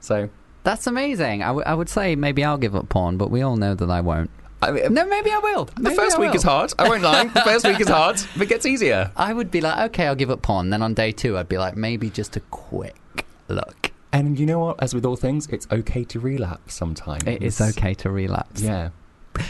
[0.07, 0.29] So,
[0.63, 1.43] That's amazing.
[1.43, 3.89] I, w- I would say maybe I'll give up porn, but we all know that
[3.89, 4.29] I won't.
[4.61, 5.65] I mean, No, maybe I will.
[5.75, 6.73] the first week is hard.
[6.79, 7.25] I won't lie.
[7.25, 9.11] The first week is hard, but it gets easier.
[9.15, 10.69] I would be like, okay, I'll give up porn.
[10.69, 13.91] Then on day two, I'd be like, maybe just a quick look.
[14.13, 14.81] And you know what?
[14.81, 17.23] As with all things, it's okay to relapse sometimes.
[17.25, 18.61] It is okay to relapse.
[18.61, 18.89] Yeah.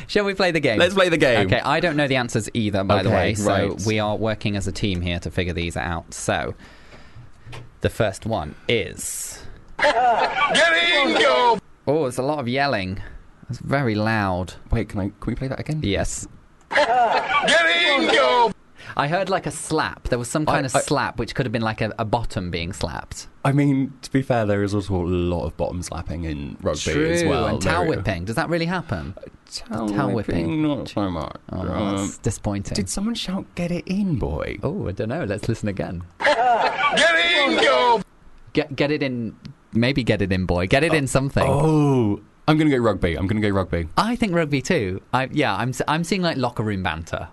[0.07, 0.79] Shall we play the game?
[0.79, 1.45] Let's play the game.
[1.47, 3.33] Okay, I don't know the answers either, by the Okay, way.
[3.35, 3.81] So right.
[3.85, 6.13] we are working as a team here to figure these out.
[6.13, 6.55] So
[7.81, 9.41] the first one is.
[11.89, 13.01] Oh, it's a lot of yelling.
[13.49, 14.53] It's very loud.
[14.71, 15.03] Wait, can I?
[15.19, 15.79] Can we play that again?
[15.83, 16.27] Yes.
[18.99, 20.05] I heard like a slap.
[20.09, 22.05] There was some kind I- of I- slap, which could have been like a, a
[22.05, 23.27] bottom being slapped.
[23.45, 26.91] I mean, to be fair, there is also a lot of bottom slapping in rugby
[27.11, 27.45] as well.
[27.47, 28.25] and towel whipping.
[28.25, 29.13] Does that really happen?
[29.51, 30.35] Towel, Towel whipping.
[30.47, 31.35] whipping, not so much.
[31.51, 32.75] Oh, Um, that's disappointing.
[32.75, 34.57] did someone shout "Get it in, boy"?
[34.63, 35.23] Oh, I don't know.
[35.23, 36.03] Let's listen again.
[36.19, 37.15] get
[37.49, 38.01] in, go!
[38.53, 39.35] Get get it in.
[39.77, 40.67] Maybe get it in, boy.
[40.67, 41.45] Get it in something.
[41.47, 43.15] Oh, I'm gonna go rugby.
[43.15, 43.87] I'm gonna go rugby.
[43.97, 45.01] I think rugby too.
[45.13, 45.55] I yeah.
[45.55, 47.29] I'm I'm seeing like locker room banter.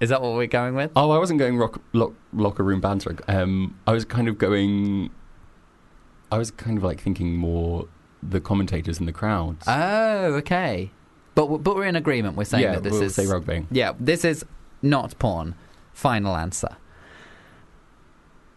[0.00, 0.92] Is that what we're going with?
[0.94, 3.16] Oh, I wasn't going rock, lock, locker room banter.
[3.26, 5.10] Um, I was kind of going.
[6.30, 7.88] I was kind of like thinking more
[8.22, 9.64] the commentators and the crowds.
[9.66, 10.90] Oh, okay.
[11.34, 12.36] But but we're in agreement.
[12.36, 13.66] We're saying yeah, that this we'll is say rugby.
[13.70, 14.44] Yeah, this is
[14.82, 15.54] not porn.
[15.92, 16.76] Final answer.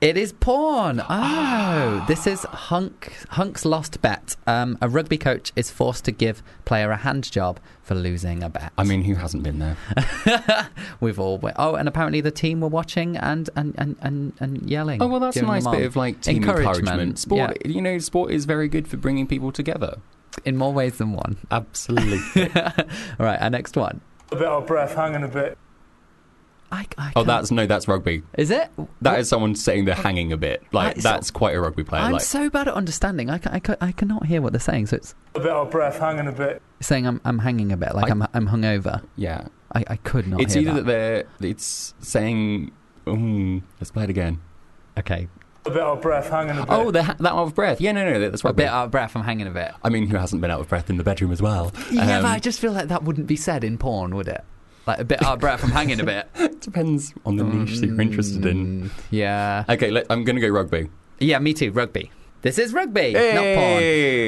[0.02, 1.00] It is porn.
[1.08, 4.36] Oh, this is Hunk Hunk's lost bet.
[4.48, 8.50] Um, a rugby coach is forced to give player a hand job for losing a
[8.50, 8.74] bet.
[8.80, 9.78] I mean, who hasn't been there?
[11.02, 11.40] we've all.
[11.56, 15.04] Oh, and apparently the team were watching and and and and, and yelling.
[15.04, 17.20] Oh well, that's a nice bit of like team Encouragement, encouragement.
[17.20, 20.00] Sport, you know, sport is very good for bringing people together.
[20.44, 21.38] in more ways than one.
[21.52, 22.20] Absolutely.
[22.56, 24.02] All right, our next one.
[24.32, 25.60] a bit out of breath, hanging a bit.
[26.72, 28.24] I, I oh, that's no, that's rugby.
[28.38, 28.70] is it.
[29.02, 30.64] That is someone saying they're hanging a bit.
[30.72, 32.02] Like I- so- that's quite a rugby player.
[32.04, 33.30] I'm like so bad at understanding.
[33.30, 34.88] I, ca- I, I cannot hear what they're saying.
[34.88, 36.62] So it's A bit out of breath, hanging a bit.
[36.80, 39.04] saying I'm I'm hanging a bit, like I- I'm I'm hungover.
[39.18, 40.42] yeah, I, I could not.
[40.42, 40.86] it's hear either that.
[40.86, 42.72] that they're it's saying.
[43.06, 44.40] Mm, let's play it again.
[44.98, 45.28] Okay.
[45.66, 46.68] A bit out of breath, hanging a bit.
[46.70, 47.80] Oh, they're ha- that out of breath.
[47.82, 49.16] Yeah, no, no, that's A bit out of breath.
[49.16, 49.72] I'm hanging a bit.
[49.84, 51.72] I mean, who hasn't been out of breath in the bedroom as well?
[51.92, 54.44] Yeah, Um, but I just feel like that wouldn't be said in porn, would it?
[54.92, 55.64] Like a bit out of breath.
[55.64, 56.28] I'm hanging a bit.
[56.62, 58.84] depends on the niche that you're interested in.
[58.84, 59.66] Mm, Yeah.
[59.70, 60.90] Okay, let, I'm going to go rugby.
[61.20, 61.72] Yeah, me too.
[61.72, 62.12] Rugby.
[62.42, 63.34] This is rugby, Hey!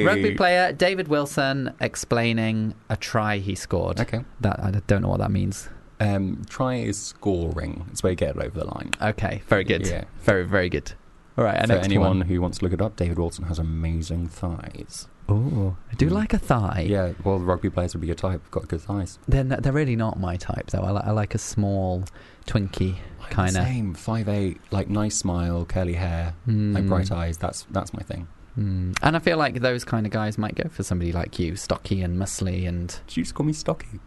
[0.05, 0.17] not porn.
[0.23, 3.99] Rugby player David Wilson explaining a try he scored.
[3.99, 4.23] Okay.
[4.41, 5.67] That I don't know what that means.
[5.99, 7.85] Um, try is scoring.
[7.91, 8.91] It's where you get it over the line.
[9.01, 9.87] Okay, very good.
[9.87, 10.03] Yeah.
[10.21, 10.93] Very very good.
[11.37, 12.27] All right, our For next anyone one.
[12.27, 15.07] who wants to look it up, David Wilson has amazing thighs.
[15.29, 16.11] Oh, I do Mm.
[16.11, 16.85] like a thigh.
[16.89, 18.41] Yeah, well, rugby players would be your type.
[18.51, 19.19] Got good thighs.
[19.27, 20.81] They're n- they're really not my type though.
[20.81, 22.03] I, li- I like a small,
[22.45, 22.97] twinky
[23.29, 23.63] kind of.
[23.63, 27.37] Same, five eight, like nice smile, curly hair, like bright eyes.
[27.37, 28.27] That's that's my thing.
[28.59, 28.95] Mm.
[29.01, 32.01] And I feel like those kind of guys might go for somebody like you, stocky
[32.01, 33.99] and muscly, and Did you just call me stocky?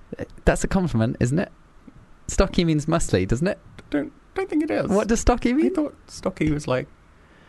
[0.45, 1.51] that's a compliment, isn't it?
[2.29, 3.59] Stocky means muscly, doesn't it?
[3.91, 4.89] Don't don't think it is.
[4.89, 5.67] What does stocky mean?
[5.67, 6.89] I thought stocky was like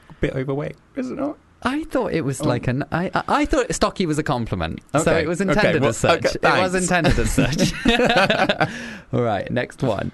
[0.10, 0.77] a bit overweight.
[0.95, 1.38] Is it not?
[1.67, 2.45] I thought it was Oh.
[2.45, 2.84] like an.
[2.91, 6.25] I, I thought stocky was a compliment, so it was okay, intended well, as such.
[6.25, 7.73] okay, it was intended as such.
[9.13, 10.12] All right, next one.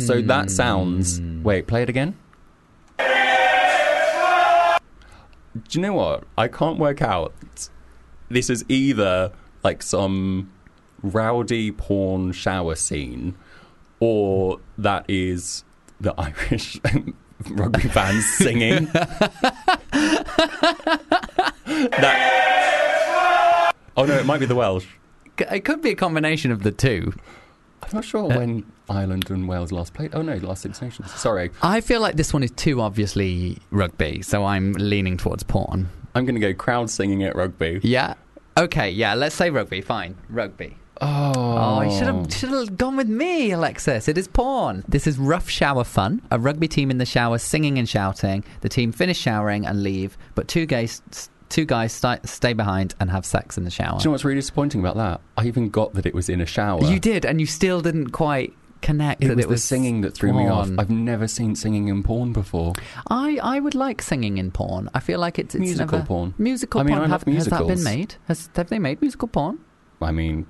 [0.00, 1.20] So that sounds.
[1.20, 1.42] Mm.
[1.42, 2.16] Wait, play it again.
[2.98, 3.04] Do
[5.72, 6.24] you know what?
[6.38, 7.34] I can't work out.
[8.28, 9.32] This is either
[9.64, 10.52] like some
[11.02, 13.34] rowdy porn shower scene,
[14.00, 15.64] or that is
[16.00, 16.78] the Irish
[17.50, 18.86] rugby fans singing.
[21.66, 23.72] that.
[23.96, 24.86] Oh no, it might be the Welsh.
[25.38, 27.12] It could be a combination of the two.
[27.82, 30.14] I'm not sure uh, when Ireland and Wales last played.
[30.14, 31.10] Oh no, last Six Nations.
[31.12, 35.88] Sorry, I feel like this one is too obviously rugby, so I'm leaning towards porn.
[36.14, 37.80] I'm going to go crowd singing at rugby.
[37.82, 38.14] Yeah.
[38.58, 38.90] Okay.
[38.90, 39.14] Yeah.
[39.14, 39.80] Let's say rugby.
[39.80, 40.16] Fine.
[40.28, 40.76] Rugby.
[41.00, 42.28] Oh, Oh, you should have oh.
[42.28, 44.08] should have gone with me, Alexis.
[44.08, 44.84] It is porn.
[44.88, 46.22] This is rough shower fun.
[46.30, 48.44] A rugby team in the shower singing and shouting.
[48.60, 51.02] The team finish showering and leave, but two guys
[51.48, 53.98] two guys sti- stay behind and have sex in the shower.
[53.98, 55.20] Do you know what's really disappointing about that?
[55.36, 56.84] I even got that it was in a shower.
[56.84, 60.14] You did, and you still didn't quite connect It that was it the singing that
[60.14, 60.70] threw me off.
[60.78, 62.72] I've never seen singing in porn before.
[63.08, 64.88] I I would like singing in porn.
[64.94, 66.34] I feel like it's, it's Musical never, porn.
[66.38, 67.04] Musical I mean, porn.
[67.06, 68.14] I have, has that been made?
[68.28, 69.58] Has have they made musical porn?
[70.00, 70.46] I mean,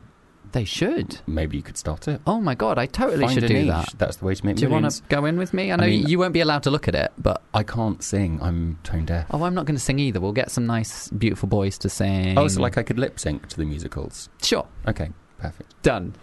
[0.52, 1.20] They should.
[1.26, 2.20] maybe you could start it.
[2.26, 3.68] Oh my god, I totally Find should a do niche.
[3.68, 3.94] that.
[3.98, 5.70] That's the way to make Do you want to go in with me?
[5.72, 8.40] I know mean- you won't be allowed to look at it, but I can't sing.
[8.42, 9.26] I'm tone deaf.
[9.30, 10.20] oh, I'm not going to sing either.
[10.20, 12.36] We'll get some nice, beautiful boys to sing.
[12.38, 14.28] Oh, so like I could lip sync to the musicals.
[14.42, 15.80] sure, Okay, perfect.
[15.82, 16.14] done.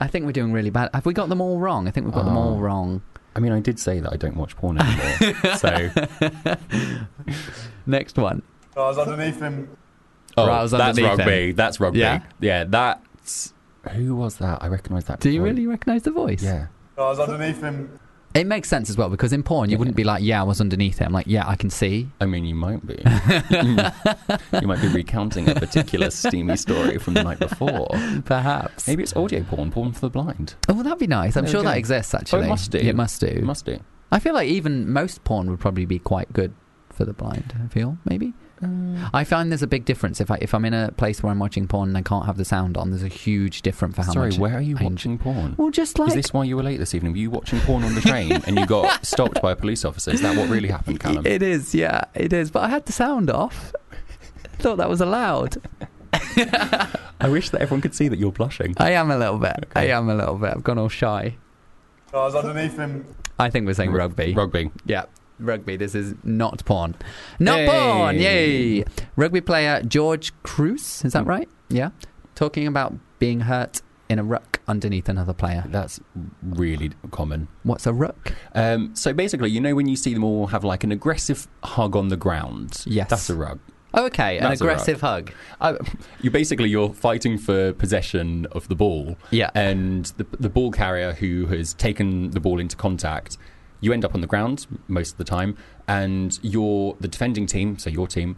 [0.00, 0.90] I think we're doing really bad.
[0.92, 1.86] Have we got them all wrong?
[1.86, 2.58] I think we've got them all Oh.
[2.58, 3.02] wrong.
[3.36, 5.56] I mean, I did say that I don't watch porn anymore.
[5.56, 5.90] so,
[7.86, 8.42] Next one.
[8.76, 9.76] I was underneath him.
[10.36, 11.18] Oh, Right, I was that's underneath him.
[11.18, 11.52] rugby.
[11.52, 12.00] That's rugby.
[12.00, 12.22] Yeah?
[12.40, 12.64] yeah.
[13.24, 13.54] That's
[13.92, 14.62] who was that?
[14.62, 15.20] I recognise that.
[15.20, 15.48] Do you voice.
[15.50, 16.42] really recognise the voice?
[16.42, 16.66] Yeah.
[16.98, 17.98] I was underneath him.
[18.34, 19.78] It makes sense as well because in porn you Yeah.
[19.78, 21.04] wouldn't be like, yeah, I was underneath it.
[21.04, 22.10] I'm like, yeah, I can see.
[22.20, 22.94] I mean, you might be.
[24.60, 27.88] you might be recounting a particular steamy story from the night before.
[28.24, 28.88] Perhaps.
[28.88, 30.54] Maybe it's audio porn, porn for the blind.
[30.68, 31.36] Oh, well, that'd be nice.
[31.36, 31.68] I'm There sure go.
[31.68, 32.48] that exists oh, actually.
[32.48, 32.78] must do.
[32.78, 33.26] It must do.
[33.26, 33.78] It must do.
[34.10, 36.52] I feel like even most porn would probably be quite good
[36.90, 37.54] for the blind.
[37.64, 38.32] I feel maybe.
[39.12, 41.38] I find there's a big difference if I if I'm in a place where I'm
[41.38, 42.90] watching porn and I can't have the sound on.
[42.90, 44.34] There's a huge difference for how Sorry, much.
[44.34, 45.54] Sorry, where are you I watching porn?
[45.56, 47.12] Well, just like Is this why you were late this evening?
[47.12, 50.10] Were you watching porn on the train and you got stopped by a police officer?
[50.10, 51.26] Is that what really happened, Callum?
[51.26, 51.74] it is.
[51.74, 52.50] Yeah, it is.
[52.50, 53.72] But I had the sound off.
[54.58, 55.56] Thought that was allowed.
[56.12, 58.74] I wish that everyone could see that you're blushing.
[58.78, 59.66] I am a little bit.
[59.74, 60.54] I am a little bit.
[60.54, 61.36] I've gone all shy.
[62.12, 63.04] I was underneath him.
[63.38, 64.32] I think we're saying rugby.
[64.32, 64.70] Rugby.
[64.86, 65.04] Yeah,
[65.38, 65.76] rugby.
[65.76, 66.94] This is not porn.
[67.38, 67.66] Not Hey.
[67.68, 68.16] porn.
[68.18, 68.84] Yay!
[69.16, 71.04] Rugby player George Kruis.
[71.04, 71.28] Is that Mm.
[71.28, 71.48] right?
[71.68, 71.90] Yeah.
[72.34, 75.64] Talking about being hurt in a ruck underneath another player.
[75.68, 75.98] That's
[76.42, 77.48] really common.
[77.62, 78.32] What's a ruck?
[78.54, 81.96] Um, so basically, you know when you see them all have like an aggressive hug
[81.96, 82.82] on the ground?
[82.86, 83.08] Yes.
[83.10, 83.58] That's a ruck.
[83.96, 85.30] Okay, an That's a aggressive hug.
[85.60, 85.76] Uh,
[86.20, 89.50] you basically you're fighting for possession of the ball, Yeah.
[89.54, 93.38] and the the ball carrier who has taken the ball into contact,
[93.84, 97.78] you end up on the ground most of the time, and your the defending team,
[97.78, 98.36] so your team,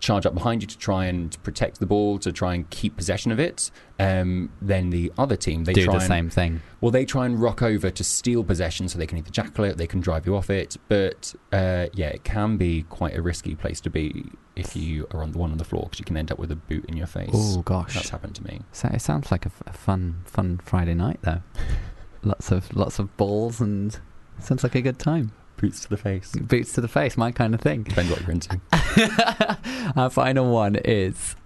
[0.00, 3.32] charge up behind you to try and protect the ball, to try and keep possession
[3.32, 3.70] of it.
[3.98, 6.60] Um, then the other team they Do try the and, same thing.
[6.80, 9.78] Well, they try and ruck over to steal possession, so they can either jackal it,
[9.78, 10.76] they can drive you off it.
[10.88, 15.22] But uh, yeah, it can be quite a risky place to be if you are
[15.22, 16.96] on the one on the floor because you can end up with a boot in
[16.96, 17.30] your face.
[17.32, 18.60] Oh gosh, That's happened to me.
[18.72, 21.40] so it sounds like a, f- a fun, fun Friday night though.
[22.22, 23.98] lots of lots of balls and
[24.40, 25.32] sounds like a good time.
[25.58, 26.32] Boots to the face.
[26.32, 27.84] Boots to the face, my kind of thing.
[27.84, 28.60] Depends what you're into.
[29.96, 31.36] Our final one is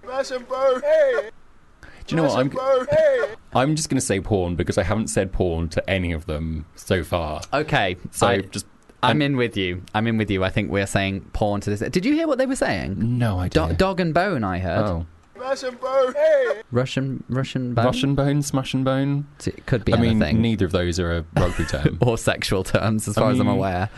[2.06, 2.38] Do you know what?
[2.38, 6.26] I'm, I'm just going to say porn because I haven't said porn to any of
[6.26, 7.42] them so far.
[7.52, 7.96] okay.
[8.12, 8.66] So I, just.
[9.02, 9.82] I'm in with you.
[9.94, 10.42] I'm in with you.
[10.42, 11.80] I think we're saying porn to this.
[11.90, 13.18] Did you hear what they were saying?
[13.18, 13.68] No idea.
[13.68, 14.42] Do- dog and bone.
[14.44, 15.06] I heard Oh.
[15.38, 16.12] Russian bone.
[16.14, 16.62] Hey.
[16.70, 17.84] Russian Russian bone.
[17.84, 19.26] Russian bone, smashing bone.
[19.46, 21.98] It could be I mean, neither of those are a rugby term.
[22.00, 23.90] or sexual terms, as I far as I'm aware.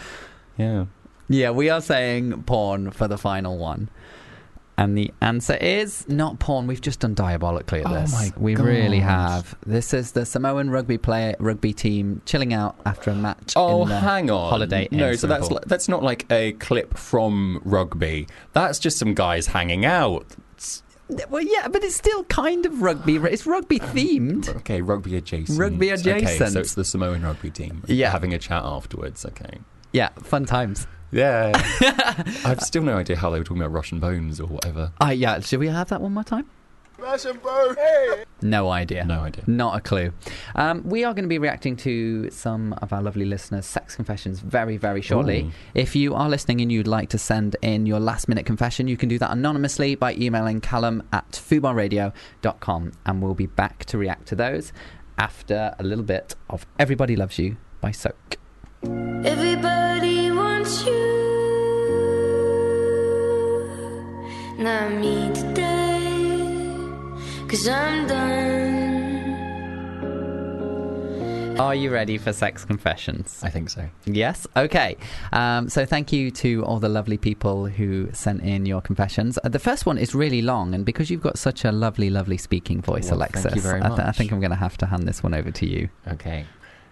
[0.56, 0.86] yeah.
[1.30, 3.90] Yeah, we are saying porn for the final one.
[4.78, 6.66] And the answer is not porn.
[6.68, 8.12] We've just done diabolically at Oh this.
[8.12, 9.54] my we really have.
[9.66, 13.54] This is the Samoan rugby player rugby team chilling out after a match.
[13.56, 14.48] Oh, in the hang on.
[14.48, 18.28] Holiday No, Inn so that's like, that's not like a clip from rugby.
[18.52, 20.24] That's just some guys hanging out.
[21.30, 23.16] Well, yeah, but it's still kind of rugby.
[23.16, 24.54] It's rugby themed.
[24.56, 25.58] Okay, rugby adjacent.
[25.58, 26.52] Rugby Okay, adjacent.
[26.52, 27.82] so it's the Samoan rugby team.
[27.86, 28.10] Yeah.
[28.10, 29.24] having a chat afterwards.
[29.24, 29.58] Okay.
[29.92, 30.86] Yeah, fun times.
[31.10, 31.52] Yeah.
[32.44, 34.92] I've still no idea how they were talking about Russian bones or whatever.
[35.00, 35.40] Ah, yeah.
[35.40, 36.44] Should we have that one more time?
[38.40, 39.04] No idea.
[39.04, 39.44] No idea.
[39.46, 40.12] Not a clue.
[40.54, 44.40] Um, we are going to be reacting to some of our lovely listeners' sex confessions
[44.40, 45.42] very, very shortly.
[45.42, 45.52] Ooh.
[45.74, 48.96] If you are listening and you'd like to send in your last minute confession, you
[48.96, 54.26] can do that anonymously by emailing callum at fubarradio.com and we'll be back to react
[54.28, 54.72] to those
[55.18, 58.36] after a little bit of Everybody Loves You by Soak.
[58.84, 60.94] Everybody wants you,
[64.58, 65.97] not me today.
[67.48, 68.58] Cause I'm done.
[71.58, 73.40] Are you ready for sex confessions?
[73.42, 73.88] I think so.
[74.04, 74.46] Yes.
[74.56, 74.96] Okay.
[75.32, 79.38] Um, so thank you to all the lovely people who sent in your confessions.
[79.42, 82.36] Uh, the first one is really long, and because you've got such a lovely, lovely
[82.36, 84.76] speaking voice, Well, Alexis, thank you very I, th- I think I'm going to have
[84.78, 85.88] to hand this one over to you.
[86.06, 86.46] Okay.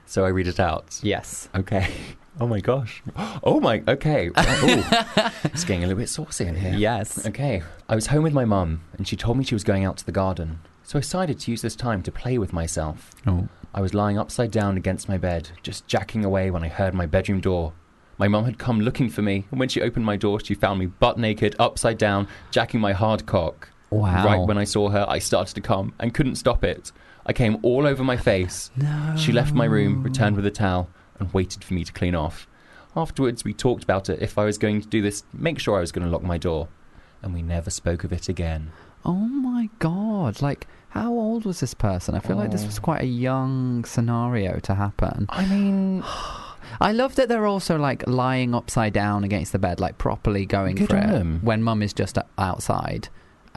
[0.07, 0.99] So I read it out.
[1.03, 1.49] Yes.
[1.55, 1.93] Okay.
[2.39, 3.03] Oh my gosh.
[3.43, 3.83] Oh my.
[3.89, 4.31] Okay.
[4.37, 6.75] Oh, it's getting a little bit saucy in here.
[6.75, 7.27] Yes.
[7.27, 7.63] Okay.
[7.89, 10.07] I was home with my mum, and she told me she was going out to
[10.07, 10.61] the garden.
[10.83, 13.13] So I decided to use this time to play with myself.
[13.27, 13.49] Oh.
[13.75, 17.07] I was lying upside down against my bed, just jacking away when I heard my
[17.07, 17.73] bedroom door.
[18.19, 20.79] My mum had come looking for me, and when she opened my door, she found
[20.79, 23.69] me butt naked, upside down, jacking my hard cock.
[23.91, 24.25] Wow.
[24.25, 26.93] Right when I saw her, I started to come and couldn't stop it.
[27.27, 28.71] I came all over my face.
[28.77, 29.15] No.
[29.17, 30.89] She left my room, returned with a towel,
[31.19, 32.47] and waited for me to clean off.
[32.97, 34.23] Afterwards, we talked about it.
[34.23, 36.39] If I was going to do this, make sure I was going to lock my
[36.39, 36.69] door.
[37.23, 38.73] And we never spoke of it again.
[39.05, 40.43] Oh my god!
[40.43, 42.15] Like, how old was this person?
[42.15, 42.83] I feel like this was oh.
[42.83, 45.27] quite a young scenario to happen.
[45.29, 46.03] I mean,
[46.81, 50.77] I love that they're also like lying upside down against the bed, like properly going
[50.77, 51.41] Good for it them.
[51.43, 53.09] when mum is just outside.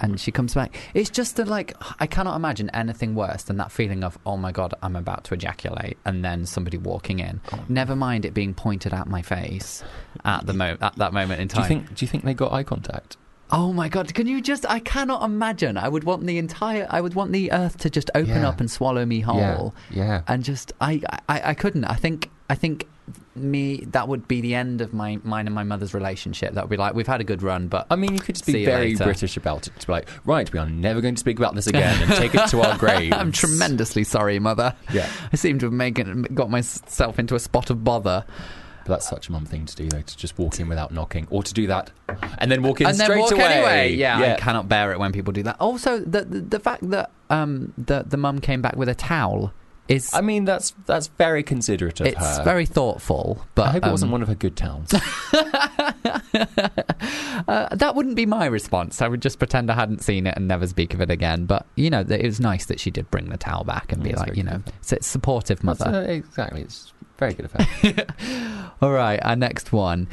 [0.01, 0.75] And she comes back.
[0.93, 4.51] It's just that, like, I cannot imagine anything worse than that feeling of, oh my
[4.51, 7.41] god, I'm about to ejaculate, and then somebody walking in.
[7.51, 7.59] Oh.
[7.67, 9.83] Never mind it being pointed at my face
[10.25, 11.67] at the mo- at that moment in do you time.
[11.67, 11.95] think?
[11.95, 13.17] Do you think they got eye contact?
[13.51, 14.13] Oh my god!
[14.13, 14.65] Can you just?
[14.69, 15.75] I cannot imagine.
[15.77, 16.85] I would want the entire.
[16.89, 18.47] I would want the earth to just open Yeah.
[18.49, 19.37] up and swallow me whole.
[19.37, 19.73] yeah.
[20.03, 20.21] yeah.
[20.27, 21.85] And just, I, I, I couldn't.
[21.85, 22.87] I think, I think,
[23.35, 26.53] me that would be the end of my mine and my mother's relationship.
[26.53, 28.45] That would be like we've had a good run, but I mean, you could just
[28.45, 29.05] be very later.
[29.05, 29.73] British about it.
[29.79, 32.35] To be like, right, we are never going to speak about this again and take
[32.35, 33.13] it to our grave.
[33.13, 34.75] I'm tremendously sorry, mother.
[34.93, 35.09] Yeah.
[35.33, 38.25] I seem to have made, it, got myself into a spot of bother.
[38.89, 41.27] But that's such a mum thing to do, though, to just walk in without knocking,
[41.29, 41.91] or to do that
[42.39, 43.43] and then walk in and then straight walk away.
[43.43, 43.93] anyway.
[43.93, 44.33] Yeah, yeah.
[44.33, 45.57] I cannot bear it when people do that.
[45.59, 49.53] Also, the the, the fact that um the the mum came back with a towel
[49.87, 52.43] is I mean, that's that's very considerate of it's her.
[52.43, 53.45] very thoughtful.
[53.53, 54.91] But I hope it wasn't um, one of her good towels.
[54.93, 54.99] uh,
[57.75, 59.03] that wouldn't be my response.
[59.03, 61.45] I would just pretend I hadn't seen it and never speak of it again.
[61.45, 64.09] But you know, it was nice that she did bring the towel back and be
[64.09, 65.97] That's like, very you know, it's, it's supportive That's, mother.
[65.97, 66.61] uh, exactly.
[66.61, 68.05] It's very good her.
[68.81, 70.07] All right, our next one.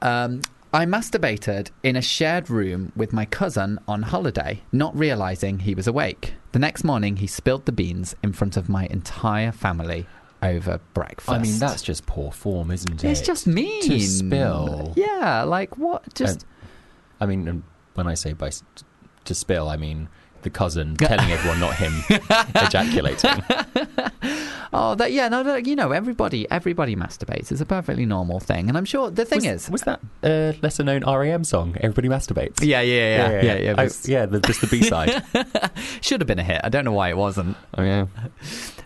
[0.00, 0.42] Um,
[0.72, 5.86] I masturbated in a shared room with my cousin on holiday, not realizing he was
[5.86, 6.34] awake.
[6.52, 10.06] The next morning, he spilled the beans in front of my entire family
[10.42, 11.28] over breakfast.
[11.28, 13.10] I mean, that's just poor form, isn't it?
[13.10, 14.94] it's just mean To spill.
[14.96, 16.14] Yeah, like what?
[16.14, 16.46] Just
[17.20, 17.62] I mean,
[17.94, 18.50] when I say by
[19.24, 20.08] to spill, I mean
[20.42, 21.92] the cousin telling everyone, not him,
[22.56, 23.42] ejaculating.
[24.72, 27.52] oh, that yeah, no, you know, everybody, everybody masturbates.
[27.52, 30.56] It's a perfectly normal thing, and I'm sure the thing was, is, was that a
[30.62, 31.76] lesser known REM song?
[31.80, 32.64] Everybody masturbates.
[32.64, 33.74] yeah, yeah, yeah, yeah, yeah.
[33.78, 35.22] Oh, it yeah, the, just the B side.
[36.00, 36.60] should have been a hit.
[36.64, 37.56] I don't know why it wasn't.
[37.76, 38.06] oh yeah.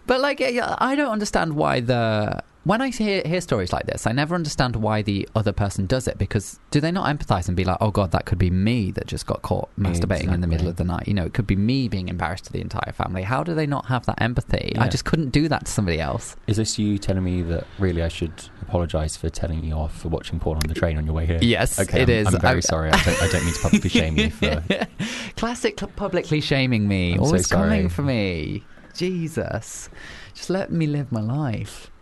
[0.07, 3.87] But like, yeah, yeah, I don't understand why the when I hear hear stories like
[3.87, 7.47] this, I never understand why the other person does it because do they not empathize
[7.47, 10.41] and be like, oh god, that could be me that just got caught masturbating in
[10.41, 11.07] the middle of the night.
[11.07, 13.23] You know, it could be me being embarrassed to the entire family.
[13.23, 14.75] How do they not have that empathy?
[14.77, 16.35] I just couldn't do that to somebody else.
[16.49, 20.09] Is this you telling me that really I should apologise for telling you off for
[20.09, 21.39] watching porn on the train on your way here?
[21.41, 22.35] Yes, Okay, it I'm, is.
[22.35, 22.91] I'm very I- sorry.
[22.91, 24.64] I don't, I don't mean to publicly shame you for.
[25.37, 28.64] Classic publicly shaming me, I'm so always coming for me.
[28.93, 29.89] Jesus,
[30.35, 31.93] just let me live my life.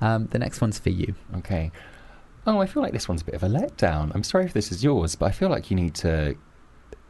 [0.00, 1.14] Um, the next one's for you.
[1.36, 1.70] Okay.
[2.46, 4.12] Oh, I feel like this one's a bit of a letdown.
[4.14, 6.36] I'm sorry if this is yours, but I feel like you need to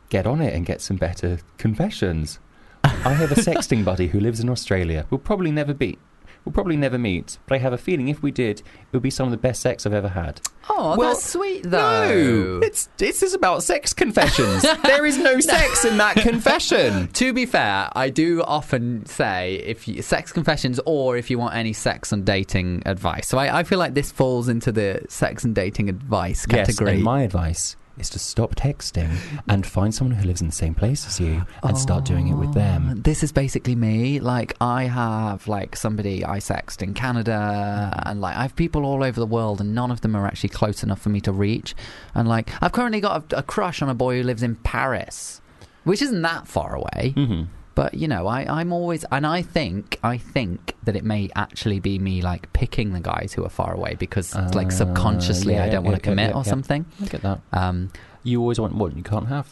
[0.09, 2.41] get on it and get some better confessions.
[2.83, 5.07] I have a sexting buddy who lives in Australia.
[5.09, 5.99] We'll probably never be.
[6.45, 9.11] We'll probably never meet, but I have a feeling if we did, it would be
[9.11, 10.41] some of the best sex I've ever had.
[10.71, 12.09] Oh, Well, that's sweet though.
[12.09, 14.63] No, it's this is about sex confessions.
[14.85, 17.09] there is no sex in that confession.
[17.21, 21.55] To be fair, I do often say if you, sex confessions or if you want
[21.55, 23.29] any sex and dating advice.
[23.29, 26.95] So I, I feel like this falls into the sex and dating advice Yes, category.
[26.95, 29.17] and my advice is to stop texting
[29.49, 32.35] and find someone who lives in the same place as you and start doing it
[32.35, 33.03] with them.
[33.03, 34.21] This is basically me.
[34.21, 39.05] Like I have like somebody I sexed in Canada, and like I have people all
[39.05, 41.75] over the world, and none of them are actually close enough for me to reach.
[42.15, 45.41] And like I've currently got a, a crush on a boy who lives in Paris,
[45.85, 47.13] which isn't that far away.
[47.17, 47.43] hmm
[47.81, 51.81] But you know, I, I'm always, and I think, I think that it may actually
[51.81, 55.65] be me like picking the guys who are far away because like Uh, subconsciously yeah,
[55.65, 56.85] I don't yeah, want to yeah, commit or something.
[57.03, 57.41] I get that.
[57.55, 57.91] Um,
[58.23, 59.47] You always want what you can't have.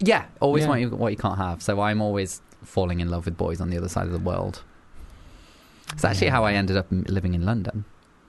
[0.00, 1.60] yeah, always want what you can't have.
[1.62, 4.62] So I'm always falling in love with boys on the other side of the world.
[5.92, 7.84] It's actually how I ended up living in London.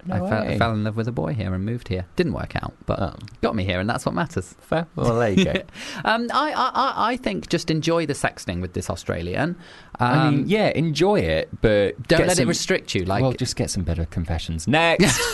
[0.09, 2.05] I, No fell, I fell in love with a boy here and moved here.
[2.15, 4.53] Didn't work out, but Oh, got me here, and that's what matters.
[4.59, 4.85] fair.
[4.95, 5.53] Well, there you go.
[6.05, 9.55] Um, I, I, I- I think just enjoy the sexting with this Australian.
[9.99, 13.05] Um, I mean, yeah, enjoy it, but don't let some, it restrict you.
[13.05, 15.17] Like well, just get some better confessions next.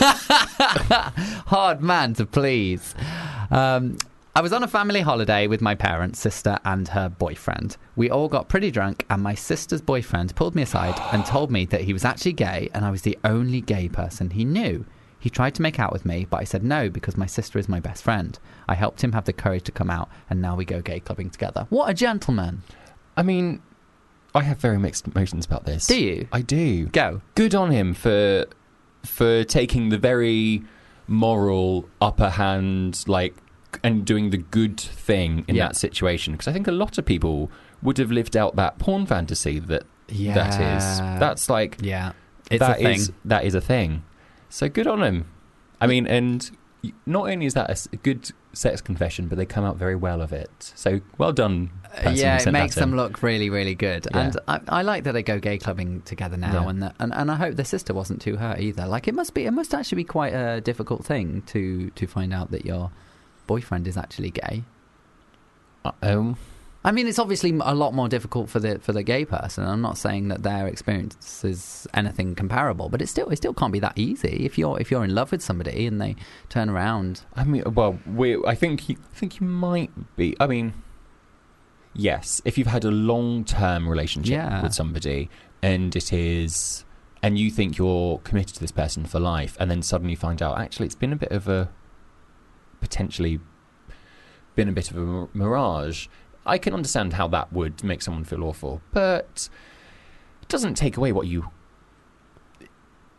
[1.46, 2.94] hard man to please.
[3.50, 3.98] Um,
[4.34, 7.76] I was on a family holiday with my parents, sister, and her boyfriend.
[7.96, 11.66] We all got pretty drunk, and my sister's boyfriend pulled me aside and told me
[11.66, 14.86] that he was actually gay and I was the only gay person he knew.
[15.18, 17.68] He tried to make out with me, but I said no because my sister is
[17.68, 18.38] my best friend.
[18.66, 21.28] I helped him have the courage to come out, and now we go gay clubbing
[21.28, 21.66] together.
[21.68, 22.62] What a gentleman!
[23.18, 23.60] I mean,
[24.34, 25.86] I have very mixed emotions about this.
[25.86, 26.26] Do you?
[26.32, 26.86] I do.
[26.86, 27.20] Go.
[27.34, 28.46] Good on him for
[29.04, 30.62] for taking the very
[31.06, 33.34] moral upper hand, like,
[33.82, 35.68] and doing the good thing in Yeah.
[35.68, 36.32] that situation.
[36.34, 37.50] Because I think a lot of people
[37.82, 41.00] would have lived out that porn fantasy that that is.
[41.00, 41.18] Yeah.
[41.18, 42.12] That's like Yeah,
[42.50, 42.96] it's that a thing.
[42.96, 44.02] is- that is a thing.
[44.48, 45.24] So good on him.
[45.80, 46.50] I mean, and
[47.06, 50.32] not only is that a good sex confession, but they come out very well of
[50.32, 50.50] it.
[50.76, 51.70] So well done.
[51.86, 54.06] Uh, person yeah, it makes them look really, really good.
[54.10, 54.20] Yeah.
[54.20, 56.68] And I, I like that they go gay clubbing together now, Yeah.
[56.68, 58.86] and, that, and and I hope the sister wasn't too hurt either.
[58.86, 62.32] Like it must be, it must actually be quite a difficult thing to to find
[62.34, 62.90] out that your
[63.46, 64.64] boyfriend is actually gay.
[65.84, 66.36] Uh, Um,
[66.84, 69.64] I mean, it's obviously a lot more difficult for the for the gay person.
[69.64, 73.72] I'm not saying that their experience is anything comparable, but it still it still can't
[73.72, 74.44] be that easy.
[74.44, 76.16] If you're if you're in love with somebody and they
[76.48, 78.36] turn around, I mean, well, we.
[78.44, 80.34] I think you, I think you might be.
[80.40, 80.72] I mean,
[81.94, 84.62] yes, if you've had a long-term relationship Yeah.
[84.62, 85.28] with somebody
[85.62, 86.84] and it is,
[87.22, 90.58] and you think you're committed to this person for life, and then suddenly find out
[90.58, 91.68] actually it's been a bit of a
[92.82, 93.40] potentially
[94.54, 96.08] been a bit of a mirage.
[96.44, 99.48] I can understand how that would make someone feel awful, but
[100.42, 101.50] it doesn't take away what you.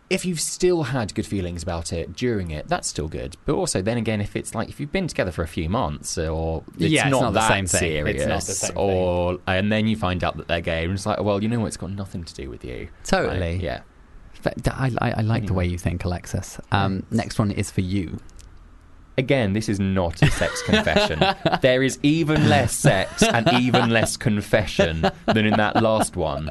[0.10, 3.36] If you've still had good feelings about it during it, that's still good.
[3.46, 6.18] But also, then again, if it's like if you've been together for a few months,
[6.20, 7.80] or it's Yeah, it's not, not the that same thing.
[7.80, 8.78] serious, It's not the same thing.
[8.78, 11.60] or and then you find out that they're gay, and it's like, well, you know
[11.62, 11.68] what?
[11.68, 12.90] It's got nothing to do with you.
[13.06, 13.54] totally.
[13.54, 13.82] Like, yeah.
[14.76, 16.60] I, I, I like the way you think, Alexis.
[16.74, 18.20] Um, next one is for you.
[19.18, 21.20] Again, this is not a sex confession.
[21.62, 26.50] there is even less sex and even less confession than in that last one.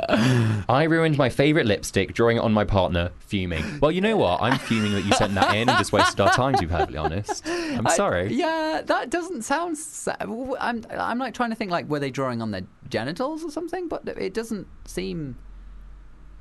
[0.68, 3.64] I ruined my favourite lipstick, drawing it on my partner, fuming.
[3.80, 4.40] Well, you know what?
[4.40, 6.98] I'm fuming that you sent that in and just wasted our time, to be perfectly
[6.98, 7.44] honest.
[7.48, 8.32] I'm I- sorry.
[8.32, 9.76] yeah, that doesn't sound.
[9.76, 13.50] sa- I'm I'm like trying to think like were they drawing on their genitals or
[13.50, 15.36] something, but it doesn't seem.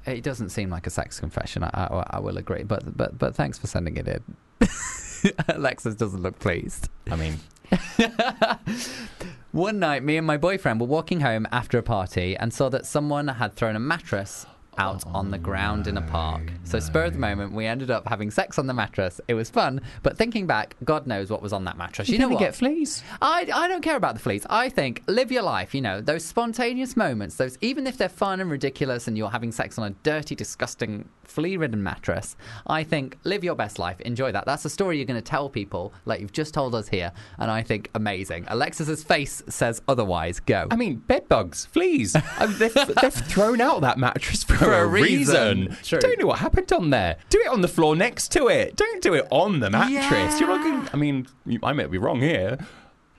[0.06, 1.64] It doesn't seem like a sex confession.
[1.64, 4.24] I, I, I will agree, but but but thanks for sending it in.
[5.48, 6.90] Alexis doesn't look pleased.
[7.10, 7.40] I mean,
[9.52, 12.86] One night, me and my boyfriend were walking home after a party and saw that
[12.86, 14.46] someone had thrown a mattress
[14.82, 16.42] out on the ground in a park.
[16.64, 19.22] So, spur of the moment, we ended up having sex on the mattress.
[19.28, 22.10] It was fun, but thinking back, God knows what was on that mattress.
[22.10, 22.40] You, know what?
[22.40, 23.04] get fleas.
[23.22, 24.44] I, I don't care about the fleas.
[24.50, 25.76] I think live your life.
[25.76, 27.36] You know those spontaneous moments.
[27.36, 31.08] Those even if they're fun and ridiculous, and you're having sex on a dirty, disgusting,
[31.24, 32.36] flea-ridden mattress.
[32.66, 34.02] I think live your best life.
[34.02, 34.46] Enjoy that.
[34.46, 37.52] That's a story you're going to tell people, like you've just told us here, and
[37.52, 38.46] I think amazing.
[38.48, 40.40] Alexis's face says otherwise.
[40.40, 40.68] Go.
[40.72, 42.16] I mean, bed bugs, fleas.
[42.40, 45.66] I mean, they've, they've thrown out that mattress for, For a a reason.
[45.68, 45.78] reason.
[45.84, 46.00] True.
[46.00, 47.18] Don't know what happened on there.
[47.30, 48.76] Do it on the floor next to it.
[48.76, 50.40] Don't do it on the mattress.
[50.40, 50.90] You're not going.
[50.94, 51.28] I mean,
[51.64, 52.58] I may be wrong here.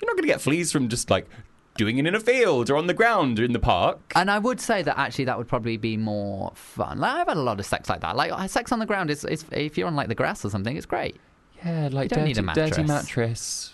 [0.01, 1.29] You're not going to get fleas from just like
[1.77, 3.99] doing it in a field or on the ground or in the park.
[4.15, 6.99] And I would say that actually that would probably be more fun.
[6.99, 8.17] Like I've had a lot of sex like that.
[8.17, 10.77] Like sex on the ground is, is if you're on like the grass or something,
[10.77, 11.17] it's great.
[11.65, 13.72] Yeah, like You don't dirty, need a dirty mattress.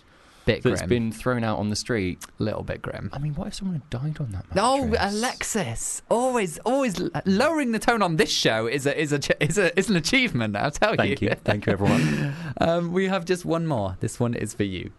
[0.48, 0.88] Mattress Bit that's grim.
[0.88, 2.24] been thrown out on the street.
[2.38, 3.10] little bit grim.
[3.12, 5.14] I mean, what if someone had died on that Oh, mattress?
[5.14, 6.02] Alexis!
[6.10, 9.88] Always, always lowering the tone on this show is a is a is a is
[9.90, 10.56] an achievement.
[10.56, 10.96] I'll tell you.
[10.96, 12.34] Thank you, thank you, everyone.
[12.60, 13.96] um, we have just one more.
[14.00, 14.90] This one is for you.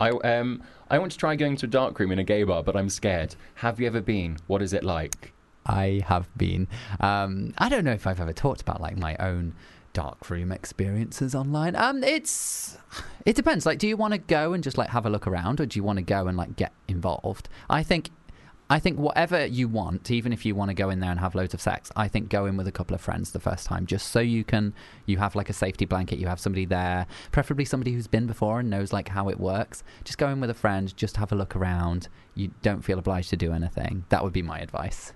[0.00, 2.62] I um I want to try going to a dark room in a gay bar,
[2.62, 3.34] but I'm scared.
[3.56, 4.38] Have you ever been?
[4.46, 5.32] What is it like?
[5.66, 6.66] I have been.
[7.00, 9.54] Um, I don't know if I've ever talked about like my own
[9.98, 11.74] dark room experiences online.
[11.74, 12.78] Um, it's
[13.26, 13.66] it depends.
[13.66, 15.76] Like, do you want to go and just like have a look around, or do
[15.76, 17.48] you want to go and like get involved?
[17.68, 18.10] I think.
[18.70, 21.34] I think whatever you want, even if you want to go in there and have
[21.34, 23.86] loads of sex, I think go in with a couple of friends the first time,
[23.86, 24.74] just so you can
[25.06, 28.60] you have like a safety blanket, you have somebody there, preferably somebody who's been before
[28.60, 29.82] and knows like how it works.
[30.04, 32.08] Just go in with a friend, just have a look around.
[32.34, 34.04] You don't feel obliged to do anything.
[34.10, 35.14] That would be my advice.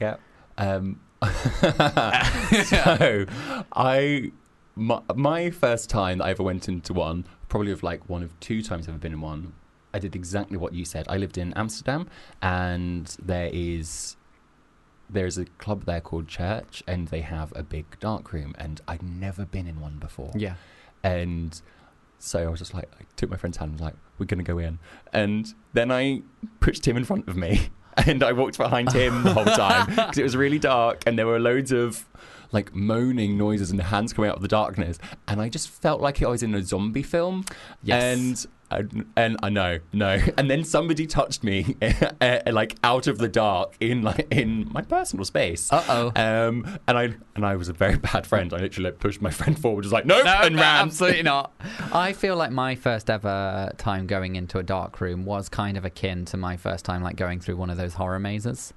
[0.00, 0.16] Yeah.
[0.56, 1.00] Um,
[2.64, 3.26] so,
[3.72, 4.32] I
[4.74, 8.38] my, my first time that I ever went into one, probably of like one of
[8.40, 9.52] two times I've ever been in one.
[9.94, 11.06] I did exactly what you said.
[11.08, 12.08] I lived in Amsterdam,
[12.40, 14.16] and there is
[15.10, 19.02] there's a club there called Church, and they have a big dark room, and I'd
[19.02, 20.32] never been in one before.
[20.34, 20.54] Yeah.
[21.04, 21.60] And
[22.18, 24.38] so I was just like, I took my friend's hand and was like, we're going
[24.38, 24.78] to go in.
[25.12, 26.22] And then I
[26.60, 27.70] pushed him in front of me
[28.06, 31.26] and I walked behind him the whole time because it was really dark and there
[31.26, 32.06] were loads of
[32.52, 34.98] like moaning noises and hands coming out of the darkness.
[35.26, 37.44] And I just felt like I was in a zombie film.
[37.82, 38.02] Yes.
[38.02, 38.46] And
[39.16, 40.18] and I know, no.
[40.38, 41.76] And then somebody touched me,
[42.20, 45.72] uh, like out of the dark in like in my personal space.
[45.72, 46.12] Uh-oh.
[46.16, 48.52] Um, and I and I was a very bad friend.
[48.52, 50.82] I literally like, pushed my friend forward, was like, nope, No, and no, ran.
[50.86, 51.52] absolutely not.
[51.92, 55.84] I feel like my first ever time going into a dark room was kind of
[55.84, 58.72] akin to my first time like going through one of those horror mazes.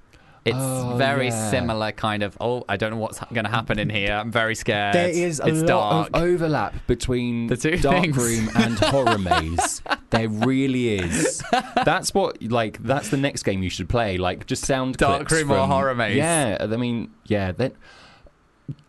[0.46, 1.50] It's Oh, very yeah.
[1.50, 2.36] similar kind of.
[2.40, 4.12] Oh, I don't know what's going to happen in here.
[4.12, 4.94] I'm very scared.
[4.94, 6.10] There is a it's lot dark.
[6.16, 8.16] of overlap between The two dark things.
[8.16, 9.82] room and horror maze.
[10.10, 11.42] There really is.
[11.84, 14.16] That's what like that's the next game you should play.
[14.18, 16.16] Like just sound Dark room or horror maze.
[16.16, 17.50] Yeah, I mean, yeah.
[17.50, 17.72] That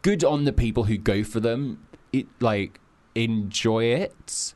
[0.04, 1.80] good on the people who go for them.
[2.14, 2.80] It like
[3.16, 4.54] enjoy it.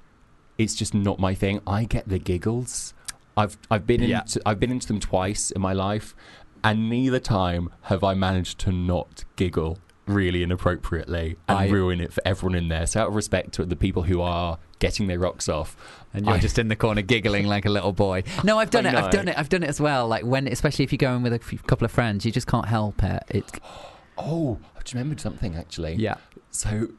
[0.59, 1.61] It's just not my thing.
[1.65, 2.93] I get the giggles.
[3.35, 4.21] I've I've been Yeah.
[4.21, 6.15] into I've been into them twice in my life,
[6.63, 9.79] and neither time have I managed to not giggle.
[10.07, 12.85] really inappropriately and I- ruin it for everyone in there.
[12.87, 15.77] So out of respect to the people who are getting their rocks off,
[16.13, 18.23] And you're I- just in the corner giggling like a little boy.
[18.43, 18.95] No, I've done I it.
[18.95, 19.37] I've done it.
[19.37, 20.07] I've done it as well.
[20.07, 22.65] Like when, especially if you're going with a few, couple of friends, you just can't
[22.65, 23.23] help it.
[23.29, 23.51] It's
[24.17, 25.95] oh, I just remembered something actually.
[25.95, 26.15] yeah.
[26.49, 26.89] So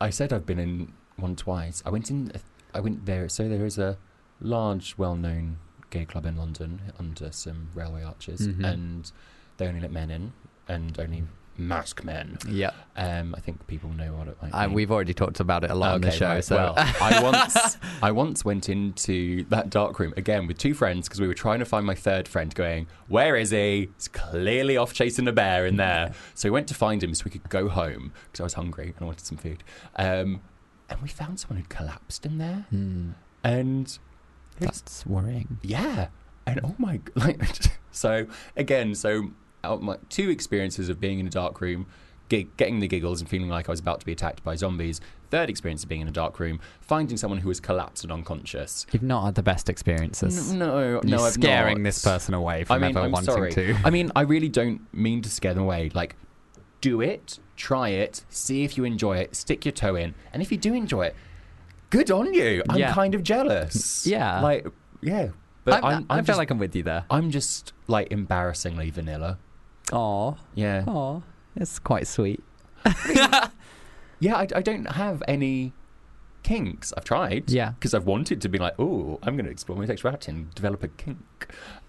[0.00, 1.82] I said I've been in one twice.
[1.86, 2.32] I went in.
[2.74, 3.28] I went there.
[3.30, 3.96] So there is a
[4.40, 5.58] large, well-known
[5.90, 8.64] gay club in London under some railway arches, Mhm.
[8.64, 9.12] and
[9.56, 10.32] they only let men in,
[10.68, 11.24] and only
[11.60, 12.38] mask men.
[12.48, 12.70] Yeah.
[12.96, 15.74] Um, I think people know what it might Uh, we've already talked about it a
[15.74, 16.28] lot on the show.
[16.34, 16.44] right.
[16.44, 21.08] So well, I once I once went into that dark room again with two friends
[21.08, 22.54] because we were trying to find my third friend.
[22.54, 23.88] Going, where is he?
[23.96, 26.12] He's clearly off chasing a bear in there.
[26.34, 28.86] So we went to find him so we could go home because I was hungry
[28.94, 29.64] and I wanted some food.
[29.96, 30.40] Um,
[30.88, 33.10] and we found someone who'd collapsed in there, Hmm,
[33.42, 33.98] and
[34.60, 35.58] that's worrying.
[35.62, 36.08] yeah,
[36.46, 37.40] and oh my, like
[37.90, 39.30] so again, so
[39.64, 41.86] out my two experiences of being in a dark room,
[42.28, 45.00] gig, getting the giggles and feeling like I was about to be attacked by zombies.
[45.30, 48.86] Third experience of being in a dark room, finding someone who was collapsed and unconscious.
[48.92, 50.52] You've not had the best experiences.
[50.52, 51.84] N- no, You're no, I've scaring not.
[51.88, 53.52] this person away from I mean, ever I'm wanting sorry.
[53.52, 53.76] to.
[53.84, 55.90] I mean, I really don't mean to scare them away.
[55.92, 56.16] Like,
[56.80, 60.50] do it, try it, see if you enjoy it, stick your toe in, and if
[60.50, 61.16] you do enjoy it,
[61.90, 62.62] good on you.
[62.68, 62.92] I'm Yeah.
[62.92, 64.06] kind of jealous.
[64.06, 64.40] Yeah.
[64.40, 64.66] like
[65.00, 65.28] yeah,
[65.64, 67.04] but I, I'm, I I'm feel just, like I'm with you there.
[67.10, 69.38] I'm just like embarrassingly vanilla.
[69.92, 71.20] Aw, Yeah, aw,
[71.56, 72.42] it's quite sweet.
[74.20, 74.36] yeah.
[74.36, 75.72] I, I don't have any
[76.42, 76.92] kinks.
[76.96, 77.50] I've tried.
[77.50, 77.70] Yeah.
[77.70, 80.82] because I've wanted to be like, oh, I'm going to explore my sexuality and develop
[80.82, 81.18] a kink.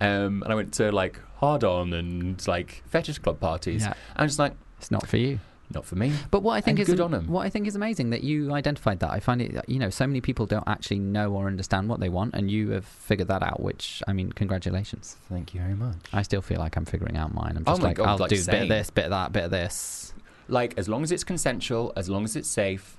[0.02, 3.84] Um, and I went to like hard on and like fetish club parties.
[3.84, 3.94] Yeah.
[4.16, 5.40] I'm just like, It's not for you.
[5.74, 6.14] Not for me.
[6.32, 7.28] But what I think And is good on 'em.
[7.28, 9.12] what I think is amazing that you identified that.
[9.12, 12.10] I find it, you know, so many people don't actually know or understand what they
[12.10, 13.62] want, and you have figured that out.
[13.62, 15.18] Which I mean, congratulations.
[15.30, 15.98] Thank you very much.
[16.14, 17.54] I still feel like I'm figuring out mine.
[17.58, 19.12] I'm Oh just my like, God, I'll like do a bit of this, bit of
[19.12, 20.14] that, bit of this.
[20.48, 22.98] Like, as long as it's consensual, as long as it's safe,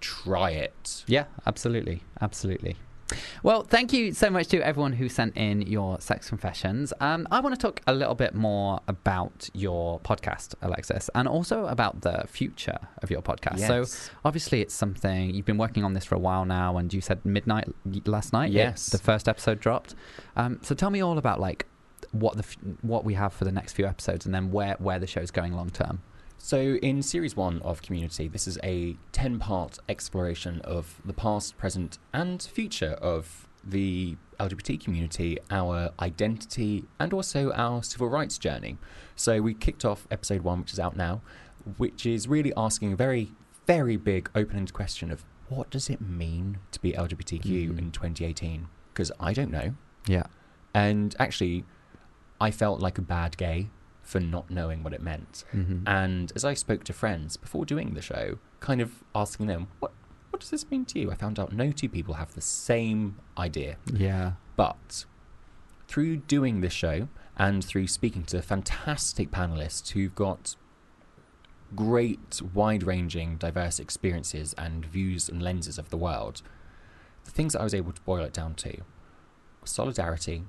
[0.00, 1.04] try it.
[1.08, 2.76] Yeah, absolutely, absolutely.
[3.42, 6.92] Well, thank you so much to everyone who sent in your sex confessions.
[7.00, 11.66] Um, I want to talk a little bit more about your podcast, Alexis, and also
[11.66, 13.58] about the future of your podcast.
[13.58, 13.68] Yes.
[13.92, 17.00] So, obviously, it's something you've been working on this for a while now, and you
[17.00, 17.68] said midnight
[18.06, 18.50] last night.
[18.50, 18.86] it- Yes.
[18.90, 19.94] the first episode dropped.
[20.36, 21.66] Um, so, tell me all about like
[22.12, 24.98] what the f- what we have for the next few episodes, and then where where
[24.98, 26.02] the show's going long term.
[26.44, 31.56] So, in series one of Qmmunity, this is a 10 part exploration of the past,
[31.56, 38.76] present, and future of the LGBT community, our identity, and also our civil rights journey.
[39.14, 41.20] So, we kicked off episode one, which is out now,
[41.76, 43.30] which is really asking a very,
[43.68, 47.78] very big open ended question of what does it mean to be LGBTQ Mhm.
[47.78, 48.66] in 2018?
[48.92, 49.76] Because I don't know.
[50.08, 50.24] Yeah.
[50.74, 51.64] And actually,
[52.40, 53.70] I felt like a bad gay
[54.02, 55.44] for not knowing what it meant.
[55.54, 55.86] Mm-hmm.
[55.86, 59.92] And as I spoke to friends before doing the show, kind of asking them, what,
[60.30, 61.10] what does this mean to you?
[61.10, 63.76] I found out no two people have the same idea.
[63.92, 64.32] yeah.
[64.56, 65.06] But
[65.88, 70.56] through doing this show and through speaking to fantastic panelists who've got
[71.74, 76.42] great, wide ranging, diverse experiences and views and lenses of the world,
[77.24, 78.78] the things that I was able to boil it down to
[79.60, 80.44] were solidarity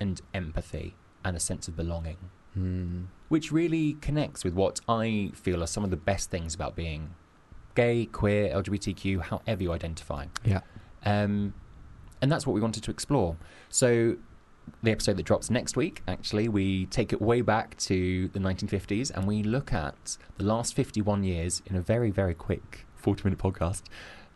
[0.00, 2.18] and empathy and a sense of belonging
[2.56, 3.06] Mm.
[3.28, 7.14] which really connects with what I feel are some of the best things about being
[7.74, 10.26] gay, queer, LGBTQ, however you identify.
[10.44, 10.60] Yeah.
[11.04, 11.54] Um,
[12.22, 13.36] and that's what we wanted to explore.
[13.68, 14.16] So,
[14.82, 19.10] the episode that drops next week, actually, we take it way back to the 1950s
[19.12, 23.38] and we look at the last 51 years in a very, very quick 40 minute
[23.38, 23.82] podcast.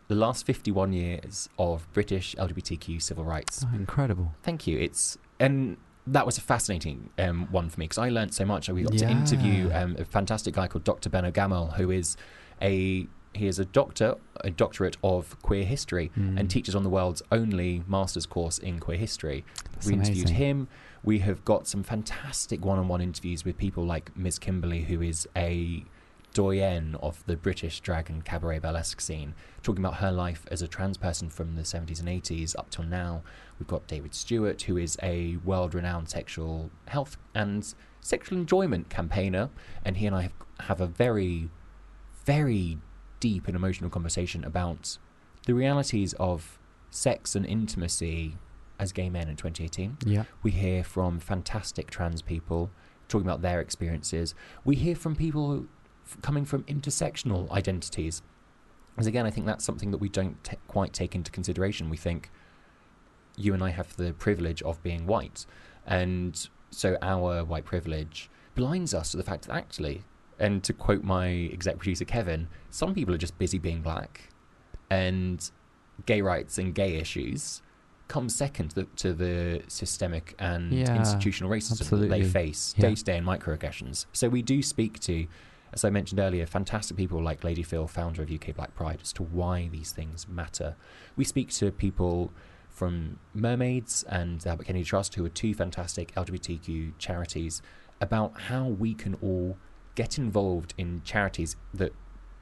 [0.07, 3.65] The last 51 years of British LGBTQ civil rights.
[3.65, 4.33] Oh, incredible.
[4.43, 4.77] Thank you.
[4.77, 8.69] It's and that was a fascinating um, one for me because I learned so much.
[8.69, 11.09] We got to interview um, a fantastic guy called Dr.
[11.09, 12.17] Benno Gammerl, who is
[12.61, 16.37] a he is a doctor, a doctorate of queer history, Mm.
[16.37, 19.45] and teaches on the world's only master's course in queer history.
[19.73, 20.35] That's we interviewed amazing.
[20.35, 20.67] him.
[21.03, 24.37] We have got some fantastic one-on-one interviews with people like Ms.
[24.37, 25.85] Kimberly, who is a
[26.33, 30.67] doyen of the British drag and cabaret burlesque scene, talking about her life as a
[30.67, 33.21] trans person from the 70s and 80s up till now.
[33.59, 39.49] We've got David Stuart, who is a world renowned sexual health and sexual enjoyment campaigner,
[39.85, 41.49] and he and I have, have a very,
[42.25, 42.77] very
[43.19, 44.97] deep and emotional conversation about
[45.45, 46.59] the realities of
[46.89, 48.37] sex and intimacy
[48.79, 49.97] as gay men in 2018.
[50.05, 50.23] Yeah.
[50.41, 52.71] We hear from fantastic trans people
[53.07, 54.33] talking about their experiences.
[54.65, 55.67] We hear from people
[56.21, 58.21] coming from intersectional identities.
[58.95, 61.89] Because again, I think that's something that we don't t- quite take into consideration.
[61.89, 62.29] We think
[63.37, 65.45] you and I have the privilege of being white.
[65.87, 70.03] And so our white privilege blinds us to the fact that actually,
[70.39, 74.29] And to quote my exec producer Kevin, some people are just busy being black,
[74.89, 75.49] and
[76.05, 77.61] gay rights and gay issues
[78.07, 82.87] come second to the, to the systemic and Yeah, institutional racism that they face Yeah.
[82.89, 84.05] day to day in microaggressions.
[84.13, 85.27] So we do speak to,
[85.73, 89.13] as I mentioned earlier, fantastic people like Lady Phyll, founder of UK Black Pride, as
[89.13, 90.75] to why these things matter.
[91.15, 92.31] We speak to people
[92.69, 97.61] from Mermaids and the Albert Kennedy Trust, who are two fantastic LGBTQ charities,
[97.99, 99.57] about how we can all
[99.95, 101.93] get involved in charities that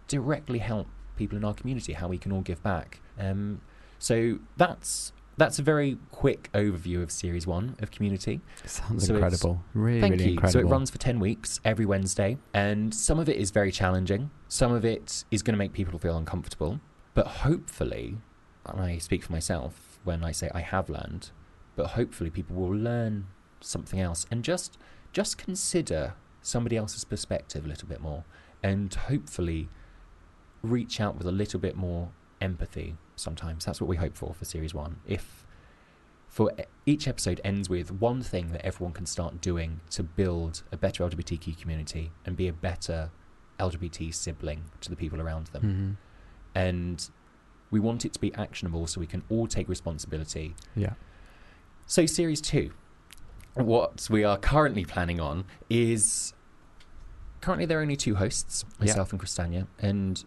[0.07, 3.01] directly help people in our community, how we can all give back.
[3.17, 3.61] Um,
[3.99, 8.41] so that's that's a very quick overview of Series One of Qmmunity.
[8.65, 9.63] Sounds So incredible.
[9.73, 10.31] Really, Thank really you.
[10.31, 10.61] incredible.
[10.61, 14.29] So it runs for 10 weeks every Wednesday, and some of it is very challenging.
[14.49, 16.79] Some of it is going to make people feel uncomfortable.
[17.13, 18.17] But hopefully,
[18.65, 21.31] and I speak for myself when I say I have learned,
[21.75, 23.27] but hopefully people will learn
[23.61, 24.77] something else and just
[25.11, 28.23] just consider somebody else's perspective a little bit more
[28.63, 29.67] and hopefully
[30.61, 32.09] reach out with a little bit more
[32.41, 35.45] empathy sometimes that's what we hope for for series 1 if
[36.27, 36.51] for
[36.85, 41.03] each episode ends with one thing that everyone can start doing to build a better
[41.03, 43.09] LGBTQ community and be a better
[43.59, 45.97] LGBT sibling to the people around them.
[46.55, 46.59] Mhm.
[46.61, 47.09] And
[47.71, 50.55] we want it to be actionable so we can all take responsibility.
[50.75, 50.93] Yeah.
[51.87, 52.73] So, series two,
[53.55, 56.35] what we are currently planning on is
[57.41, 58.85] currently there are only two hosts, Yeah.
[58.85, 60.23] myself and Christania, and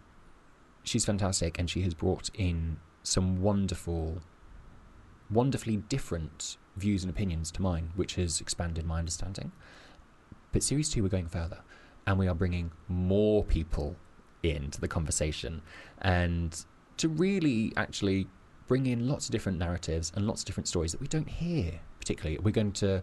[0.83, 4.21] she's fantastic and she has brought in some wonderful
[5.29, 9.51] wonderfully different views and opinions to mine, which has expanded my understanding.
[10.51, 11.59] But series two, we're going further,
[12.05, 13.95] and we are bringing more people
[14.43, 15.61] into the conversation,
[16.01, 16.65] and
[16.97, 18.27] to really actually
[18.67, 21.79] bring in lots of different narratives and lots of different stories that we don't hear
[21.99, 22.37] particularly.
[22.37, 23.01] We're going to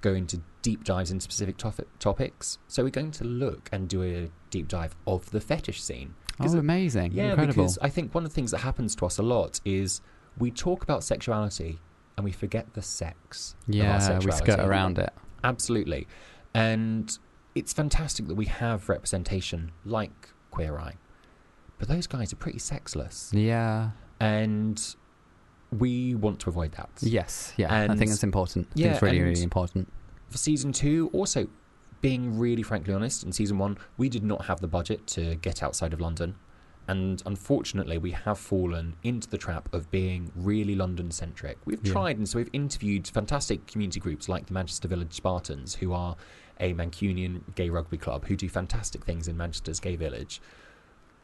[0.00, 2.58] go into deep dives into specific topic, topics.
[2.68, 6.14] So we're going to look and do a deep dive of the fetish scene.
[6.40, 7.12] Oh, amazing.
[7.12, 7.54] yeah, Incredible.
[7.64, 10.00] because I think one of the things that happens to us a lot is
[10.38, 11.78] we talk about sexuality
[12.16, 13.54] and we forget the sex.
[13.66, 15.12] yeah, we skirt around it.
[15.44, 16.06] Absolutely.
[16.54, 17.16] And
[17.54, 20.94] it's fantastic that we have representation like Queer Eye.
[21.78, 23.30] But those guys are pretty sexless.
[23.32, 23.90] Yeah.
[24.20, 24.94] And
[25.70, 26.90] we want to avoid that.
[27.00, 27.52] Yes.
[27.56, 27.72] Yeah.
[27.72, 28.66] I think it's important.
[28.70, 29.92] I think yeah, it's really, really important.
[30.28, 31.48] For season two, also
[32.00, 35.62] being really frankly honest, in season one, we did not have the budget to get
[35.62, 36.36] outside of London.
[36.86, 41.58] And unfortunately, we have fallen into the trap of being really London centric.
[41.66, 41.92] We've Yeah.
[41.92, 46.16] tried, and so we've interviewed fantastic community groups like the Manchester Village Spartans, who are
[46.60, 50.40] a Mancunian gay rugby club who do fantastic things in Manchester's gay village.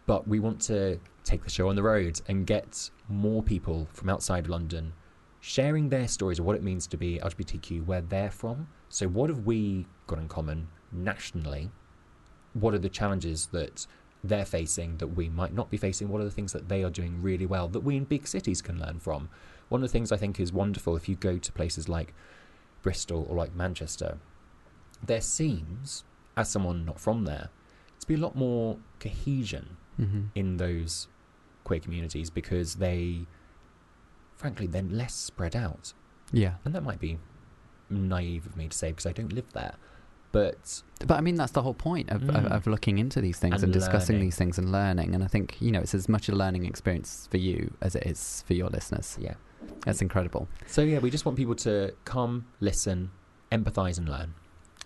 [0.07, 4.11] But we want to take the show on the road and get more people from
[4.11, 4.93] outside of London
[5.41, 8.67] sharing their stories of what it means to be LGBTQ where they're from.
[8.89, 11.71] So, what have we got in common nationally?
[12.53, 13.87] What are the challenges that
[14.23, 16.09] they're facing that we might not be facing?
[16.09, 18.63] What are the things that they are doing really well that we in big cities
[18.63, 19.29] can learn from?
[19.69, 22.15] One of the things I think is wonderful if you go to places like
[22.83, 24.19] Bristol or like Manchester,
[25.05, 26.05] there seems,
[26.37, 27.51] as someone not from there,
[28.01, 31.07] to be a lot more cohesion hmm in those
[31.63, 33.27] queer communities because they,
[34.37, 35.93] frankly, they're less spread out.
[36.33, 36.55] Yeah.
[36.65, 37.19] And that might be
[37.89, 39.77] naive of me to say because I don't live there.
[40.35, 42.51] But But I mean, that's the whole point of, of, Mm.
[42.57, 44.27] of looking into these things and, And discussing learning.
[44.29, 45.15] these things and learning.
[45.15, 48.05] And I think, you know, it's as much a learning experience for you as it
[48.13, 49.17] is for your listeners.
[49.21, 49.35] yeah.
[49.87, 50.49] That's incredible.
[50.67, 53.11] So yeah, we just want people to come, listen,
[53.51, 54.35] empathize, and learn.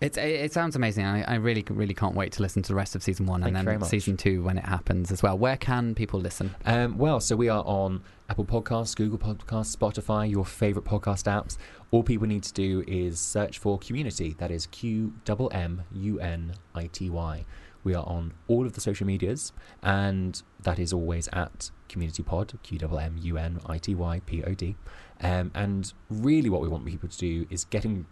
[0.01, 1.05] It's, it, it sounds amazing.
[1.05, 3.57] I, I really, really can't wait to listen to the rest of season one Thank
[3.57, 5.37] and then season two when it happens as well.
[5.37, 6.55] Where can people listen?
[6.65, 11.57] Um, well, so we are on Apple Podcasts, Google Podcasts, Spotify, your favorite podcast apps.
[11.91, 14.37] All people need to do is search for Qmmunity.
[14.37, 17.45] That is Q M M U N I T Y.
[17.83, 22.57] We are on all of the social medias, and that is always at Qmmunity Pod,
[22.63, 24.75] Q M M U N I T Y P O D.
[25.21, 28.05] Um, and really, what we want people to do is get in,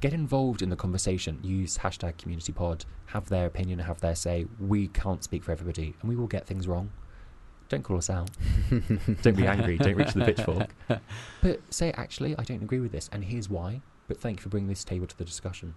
[0.00, 1.38] get involved in the conversation.
[1.42, 2.84] Use hashtag Qmmunity Pod.
[3.06, 4.46] Have their opinion, have their say.
[4.60, 6.90] We can't speak for everybody, and we will get things wrong.
[7.68, 8.30] Don't call us out.
[9.22, 9.76] don't be angry.
[9.76, 10.70] Don't reach the pitchfork.
[11.42, 13.82] But say, actually, I don't agree with this, and here's why.
[14.08, 15.74] But thank you for bringing this table to the discussion.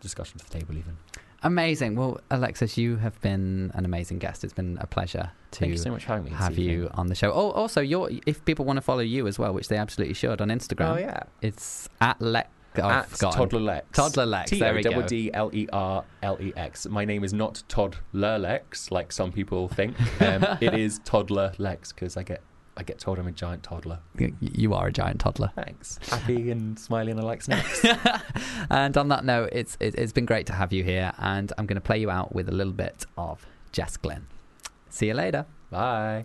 [0.00, 0.96] Discussion to the table, even.
[1.44, 1.96] Amazing.
[1.96, 4.44] Well, Alexis, you have been an amazing guest.
[4.44, 6.30] It's been a pleasure to Thank you so much for having me.
[6.30, 7.32] have you on the show.
[7.32, 10.40] Oh, also, you're, if people want to follow you as well, which they absolutely should
[10.40, 11.24] on Instagram, Oh yeah.
[11.40, 12.48] it's at Lex.
[12.78, 13.38] Oh, I've At forgotten.
[13.38, 13.86] Toddler Lex.
[13.96, 15.02] Toddler Lex, there we go.
[15.02, 16.86] D L E R L E X.
[16.86, 19.94] My name is not Toddler Lex, like some people think.
[20.22, 22.40] Um, it is Toddler Lex because I get
[22.74, 23.98] I get told I'm a giant toddler.
[24.16, 25.52] You- You are a giant toddler.
[25.54, 25.98] Thanks.
[26.08, 27.84] Happy and smiling and I like snacks.
[28.70, 31.66] and on that note, it's it, it's been great to have you here, and I'm
[31.66, 34.26] going to play you out with a little bit of Jess Glynne.
[34.88, 35.44] See you later.
[35.70, 36.24] Bye.